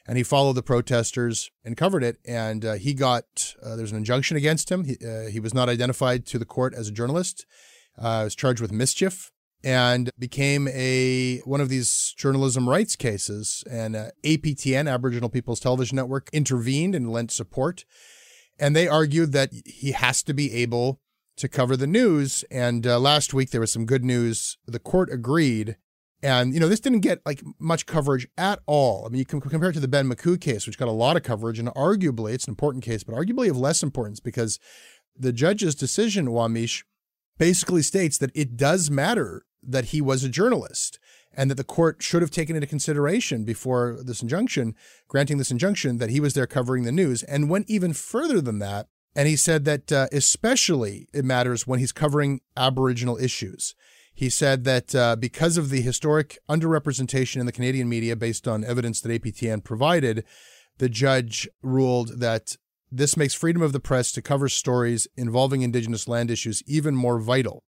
And 0.06 0.16
he 0.16 0.22
followed 0.22 0.54
the 0.54 0.62
protesters 0.62 1.50
and 1.64 1.76
covered 1.76 2.02
it. 2.02 2.16
And 2.26 2.64
uh, 2.64 2.74
he 2.74 2.94
got, 2.94 3.54
uh, 3.62 3.76
there's 3.76 3.92
an 3.92 3.98
injunction 3.98 4.38
against 4.38 4.72
him. 4.72 4.84
He, 4.84 4.96
uh, 5.06 5.28
he, 5.28 5.38
was 5.38 5.52
not 5.52 5.68
identified 5.68 6.24
to 6.26 6.38
the 6.38 6.46
court 6.46 6.72
as 6.72 6.88
a 6.88 6.92
journalist. 6.92 7.44
Uh, 7.98 8.22
was 8.24 8.34
charged 8.34 8.62
with 8.62 8.72
mischief 8.72 9.30
and 9.62 10.10
became 10.18 10.68
a 10.68 11.40
one 11.40 11.60
of 11.60 11.68
these 11.68 12.14
journalism 12.16 12.68
rights 12.68 12.96
cases. 12.96 13.62
And 13.70 13.96
uh, 13.96 14.06
APTN, 14.24 14.90
Aboriginal 14.90 15.28
People's 15.28 15.60
Television 15.60 15.96
Network, 15.96 16.30
intervened 16.32 16.94
and 16.94 17.12
lent 17.12 17.30
support. 17.30 17.84
And 18.58 18.74
they 18.74 18.88
argued 18.88 19.32
that 19.32 19.50
he 19.66 19.92
has 19.92 20.22
to 20.22 20.32
be 20.32 20.54
able 20.54 21.00
to 21.38 21.48
cover 21.48 21.76
the 21.76 21.86
news. 21.86 22.44
And 22.50 22.86
uh, 22.86 22.98
last 22.98 23.32
week 23.32 23.50
there 23.50 23.60
was 23.60 23.72
some 23.72 23.86
good 23.86 24.04
news. 24.04 24.58
The 24.66 24.78
court 24.78 25.10
agreed. 25.10 25.76
And, 26.22 26.52
you 26.52 26.60
know, 26.60 26.68
this 26.68 26.80
didn't 26.80 27.00
get 27.00 27.24
like 27.24 27.42
much 27.58 27.86
coverage 27.86 28.26
at 28.36 28.60
all. 28.66 29.06
I 29.06 29.08
mean, 29.08 29.20
you 29.20 29.24
can 29.24 29.40
compare 29.40 29.70
it 29.70 29.74
to 29.74 29.80
the 29.80 29.88
Ben 29.88 30.08
Makuch 30.08 30.40
case, 30.40 30.66
which 30.66 30.78
got 30.78 30.88
a 30.88 30.92
lot 30.92 31.16
of 31.16 31.22
coverage. 31.22 31.58
And 31.58 31.68
arguably, 31.68 32.32
it's 32.32 32.46
an 32.46 32.52
important 32.52 32.84
case, 32.84 33.04
but 33.04 33.14
arguably 33.14 33.48
of 33.48 33.56
less 33.56 33.82
importance 33.82 34.18
because 34.18 34.58
the 35.16 35.32
judge's 35.32 35.74
decision, 35.74 36.28
Wawmeesh, 36.28 36.82
basically 37.38 37.82
states 37.82 38.18
that 38.18 38.32
it 38.34 38.56
does 38.56 38.90
matter 38.90 39.44
that 39.62 39.86
he 39.86 40.00
was 40.00 40.24
a 40.24 40.28
journalist 40.28 40.98
and 41.32 41.50
that 41.50 41.56
the 41.56 41.64
court 41.64 42.02
should 42.02 42.22
have 42.22 42.30
taken 42.32 42.56
into 42.56 42.66
consideration 42.66 43.44
before 43.44 43.98
this 44.02 44.22
injunction, 44.22 44.74
granting 45.06 45.38
this 45.38 45.52
injunction, 45.52 45.98
that 45.98 46.10
he 46.10 46.20
was 46.20 46.34
there 46.34 46.46
covering 46.46 46.82
the 46.82 46.90
news, 46.90 47.22
and 47.22 47.48
went 47.48 47.68
even 47.70 47.92
further 47.92 48.40
than 48.40 48.58
that 48.58 48.88
and 49.14 49.28
he 49.28 49.36
said 49.36 49.64
that 49.64 49.90
uh, 49.90 50.06
especially 50.12 51.08
it 51.12 51.24
matters 51.24 51.66
when 51.66 51.78
he's 51.78 51.92
covering 51.92 52.40
Aboriginal 52.56 53.16
issues. 53.18 53.74
He 54.14 54.28
said 54.28 54.64
that 54.64 54.94
uh, 54.94 55.16
because 55.16 55.56
of 55.56 55.70
the 55.70 55.80
historic 55.80 56.38
underrepresentation 56.48 57.38
in 57.38 57.46
the 57.46 57.52
Canadian 57.52 57.88
media 57.88 58.16
based 58.16 58.48
on 58.48 58.64
evidence 58.64 59.00
that 59.00 59.22
APTN 59.22 59.62
provided, 59.62 60.24
the 60.78 60.88
judge 60.88 61.48
ruled 61.62 62.20
that 62.20 62.56
this 62.90 63.16
makes 63.16 63.34
freedom 63.34 63.62
of 63.62 63.72
the 63.72 63.80
press 63.80 64.10
to 64.12 64.22
cover 64.22 64.48
stories 64.48 65.06
involving 65.16 65.62
Indigenous 65.62 66.08
land 66.08 66.30
issues 66.30 66.62
even 66.66 66.96
more 66.96 67.20
vital. 67.20 67.62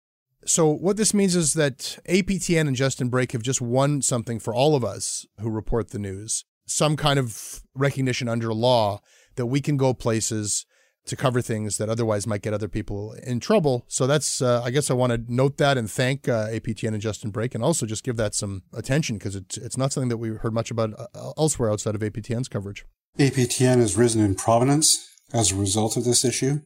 So, 0.46 0.70
what 0.72 0.96
this 0.96 1.14
means 1.14 1.36
is 1.36 1.54
that 1.56 1.98
APTN 2.08 2.68
and 2.68 2.76
Justin 2.76 3.10
Brake 3.10 3.34
have 3.34 3.42
just 3.42 3.60
won 3.60 4.02
something 4.02 4.40
for 4.40 4.54
all 4.54 4.76
of 4.76 4.86
us 4.86 5.26
who 5.42 5.50
report 5.50 5.90
the 5.90 6.00
news 6.00 6.46
some 6.68 6.98
kind 6.98 7.18
of 7.18 7.64
recognition 7.74 8.28
under 8.28 8.54
law 8.54 9.02
that 9.36 9.46
we 9.48 9.62
can 9.62 9.78
go 9.78 9.94
places 9.94 10.66
to 11.08 11.16
cover 11.16 11.42
things 11.42 11.78
that 11.78 11.90
otherwise 11.90 12.28
might 12.28 12.42
get 12.42 12.54
other 12.54 12.68
people 12.68 13.14
in 13.24 13.40
trouble. 13.40 13.86
So 13.88 14.08
that's, 14.08 14.42
uh, 14.42 14.62
I 14.64 14.72
guess 14.72 14.92
I 14.92 14.94
want 14.94 15.14
to 15.14 15.24
note 15.28 15.58
that 15.58 15.78
and 15.78 15.90
thank 15.90 16.28
uh, 16.28 16.48
APTN 16.48 16.90
and 16.90 17.02
Justin 17.02 17.32
Brake 17.32 17.56
and 17.56 17.64
also 17.64 17.86
just 17.86 18.04
give 18.04 18.18
that 18.18 18.36
some 18.36 18.64
attention 18.74 19.18
because 19.18 19.36
it's, 19.36 19.58
it's 19.58 19.78
not 19.78 19.92
something 19.92 20.10
that 20.10 20.18
we 20.18 20.30
heard 20.30 20.54
much 20.54 20.72
about 20.72 20.94
uh, 21.00 21.32
elsewhere 21.38 21.72
outside 21.72 21.96
of 21.96 22.02
APTN's 22.02 22.48
coverage. 22.48 22.86
APTN 23.18 23.78
has 23.78 23.98
risen 23.98 24.24
in 24.24 24.36
prominence 24.36 25.08
as 25.34 25.52
a 25.52 25.56
result 25.56 25.98
of 25.98 26.04
this 26.04 26.24
issue. 26.24 26.62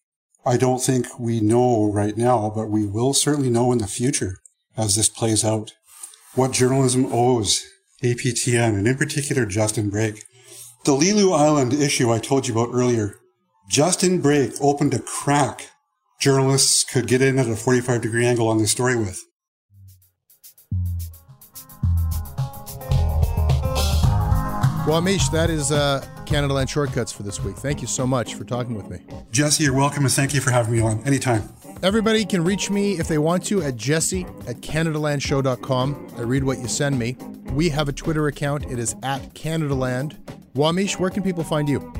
I 0.45 0.57
don't 0.57 0.81
think 0.81 1.19
we 1.19 1.39
know 1.39 1.85
right 1.91 2.17
now, 2.17 2.51
but 2.53 2.69
we 2.69 2.85
will 2.85 3.13
certainly 3.13 3.49
know 3.49 3.71
in 3.71 3.77
the 3.77 3.87
future 3.87 4.37
as 4.75 4.95
this 4.95 5.09
plays 5.09 5.45
out 5.45 5.73
what 6.33 6.51
journalism 6.51 7.07
owes 7.11 7.63
APTN 8.03 8.77
and 8.77 8.87
in 8.87 8.97
particular 8.97 9.45
Justin 9.45 9.89
Brake. 9.89 10.23
The 10.83 10.93
Lelu 10.93 11.37
Island 11.37 11.73
issue 11.73 12.11
I 12.11 12.17
told 12.17 12.47
you 12.47 12.53
about 12.53 12.73
earlier 12.73 13.20
Justin 13.67 14.21
Brake 14.21 14.53
opened 14.61 14.93
a 14.93 14.99
crack 14.99 15.71
journalists 16.21 16.83
could 16.83 17.07
get 17.07 17.21
in 17.21 17.39
at 17.39 17.47
a 17.47 17.55
45 17.55 18.01
degree 18.01 18.25
angle 18.25 18.47
on 18.47 18.59
this 18.59 18.71
story 18.71 18.95
with. 18.95 19.25
Wawmeesh, 24.85 25.31
that 25.31 25.49
is 25.49 25.71
uh, 25.71 26.05
Canadaland 26.25 26.69
Shortcuts 26.69 27.11
for 27.11 27.23
this 27.23 27.41
week. 27.43 27.55
Thank 27.55 27.81
you 27.81 27.87
so 27.87 28.05
much 28.05 28.35
for 28.35 28.43
talking 28.43 28.75
with 28.75 28.89
me. 28.89 28.99
Jesse, 29.31 29.63
you're 29.63 29.73
welcome, 29.75 30.03
and 30.03 30.11
thank 30.11 30.33
you 30.33 30.41
for 30.41 30.51
having 30.51 30.73
me 30.73 30.81
on 30.81 31.03
anytime. 31.05 31.47
Everybody 31.83 32.25
can 32.25 32.43
reach 32.43 32.69
me 32.69 32.99
if 32.99 33.07
they 33.07 33.17
want 33.17 33.45
to 33.45 33.61
at 33.61 33.75
jesse 33.75 34.25
at 34.47 34.57
CanadaLandShow.com. 34.57 36.13
I 36.17 36.21
read 36.21 36.43
what 36.43 36.59
you 36.59 36.67
send 36.67 36.97
me. 36.97 37.15
We 37.53 37.69
have 37.69 37.89
a 37.89 37.93
Twitter 37.93 38.27
account. 38.27 38.65
It 38.71 38.79
is 38.79 38.95
at 39.03 39.33
CanadaLand. 39.33 40.17
Wawmeesh, 40.53 40.99
where 40.99 41.09
can 41.09 41.23
people 41.23 41.43
find 41.43 41.69
you? 41.69 41.93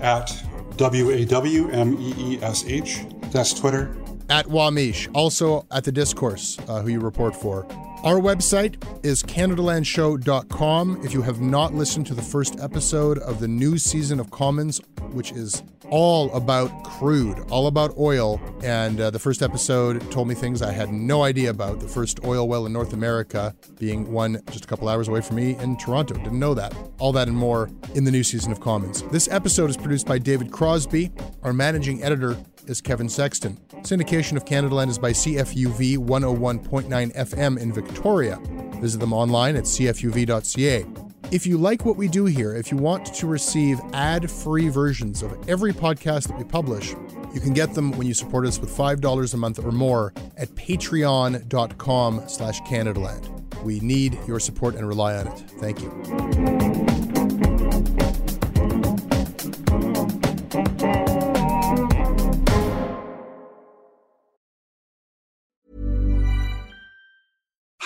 At 0.00 0.30
W 0.78 1.10
A 1.10 1.24
W 1.24 1.70
M 1.70 1.96
E 2.00 2.14
E 2.16 2.38
S 2.40 2.64
H. 2.66 3.00
That's 3.32 3.52
Twitter. 3.52 3.94
At 4.30 4.46
Wawmeesh, 4.46 5.10
also 5.12 5.66
at 5.70 5.84
the 5.84 5.90
Discourse, 5.90 6.56
uh, 6.68 6.82
who 6.82 6.90
you 6.90 7.00
report 7.00 7.34
for. 7.34 7.66
Our 8.04 8.20
website 8.20 8.76
is 9.04 9.24
CanadaLandShow.com. 9.24 11.04
If 11.04 11.12
you 11.12 11.22
have 11.22 11.40
not 11.40 11.74
listened 11.74 12.06
to 12.06 12.14
the 12.14 12.22
first 12.22 12.60
episode 12.60 13.18
of 13.18 13.40
the 13.40 13.48
new 13.48 13.76
season 13.76 14.20
of 14.20 14.30
Commons, 14.30 14.80
which 15.12 15.32
is 15.32 15.62
all 15.90 16.32
about 16.34 16.84
crude, 16.84 17.38
all 17.50 17.66
about 17.66 17.96
oil, 17.98 18.40
and 18.62 19.00
uh, 19.00 19.10
the 19.10 19.18
first 19.18 19.42
episode 19.42 20.10
told 20.10 20.28
me 20.28 20.34
things 20.34 20.62
I 20.62 20.72
had 20.72 20.92
no 20.92 21.22
idea 21.22 21.50
about. 21.50 21.80
The 21.80 21.88
first 21.88 22.24
oil 22.24 22.48
well 22.48 22.66
in 22.66 22.72
North 22.72 22.92
America 22.92 23.54
being 23.78 24.10
one 24.12 24.42
just 24.50 24.64
a 24.64 24.68
couple 24.68 24.88
hours 24.88 25.08
away 25.08 25.20
from 25.20 25.36
me 25.36 25.56
in 25.56 25.76
Toronto. 25.76 26.14
Didn't 26.14 26.38
know 26.38 26.54
that. 26.54 26.74
All 26.98 27.12
that 27.12 27.28
and 27.28 27.36
more 27.36 27.70
in 27.94 28.04
the 28.04 28.10
new 28.10 28.22
season 28.22 28.52
of 28.52 28.60
Commons. 28.60 29.02
This 29.04 29.28
episode 29.28 29.70
is 29.70 29.76
produced 29.76 30.06
by 30.06 30.18
David 30.18 30.50
Crosby. 30.50 31.10
Our 31.42 31.52
managing 31.52 32.02
editor 32.02 32.36
is 32.66 32.80
Kevin 32.80 33.08
Sexton. 33.08 33.56
Syndication 33.82 34.36
of 34.36 34.44
Canadaland 34.44 34.88
is 34.88 34.98
by 34.98 35.12
CFUV 35.12 35.96
101.9 35.98 37.16
FM 37.16 37.58
in 37.58 37.72
Victoria. 37.72 38.38
Visit 38.80 38.98
them 38.98 39.12
online 39.12 39.56
at 39.56 39.64
cfuv.ca. 39.64 41.07
If 41.30 41.46
you 41.46 41.58
like 41.58 41.84
what 41.84 41.96
we 41.96 42.08
do 42.08 42.24
here, 42.24 42.54
if 42.54 42.70
you 42.70 42.78
want 42.78 43.04
to 43.14 43.26
receive 43.26 43.80
ad-free 43.92 44.70
versions 44.70 45.22
of 45.22 45.36
every 45.46 45.74
podcast 45.74 46.28
that 46.28 46.38
we 46.38 46.44
publish, 46.44 46.94
you 47.34 47.40
can 47.40 47.52
get 47.52 47.74
them 47.74 47.92
when 47.92 48.06
you 48.06 48.14
support 48.14 48.46
us 48.46 48.58
with 48.58 48.74
$5 48.74 49.34
a 49.34 49.36
month 49.36 49.62
or 49.62 49.70
more 49.70 50.14
at 50.38 50.48
patreon.com 50.54 52.22
slash 52.28 52.60
Canadaland. 52.62 53.28
We 53.62 53.78
need 53.80 54.18
your 54.26 54.40
support 54.40 54.76
and 54.76 54.88
rely 54.88 55.16
on 55.16 55.26
it. 55.26 55.38
Thank 55.60 55.82
you. 55.82 56.67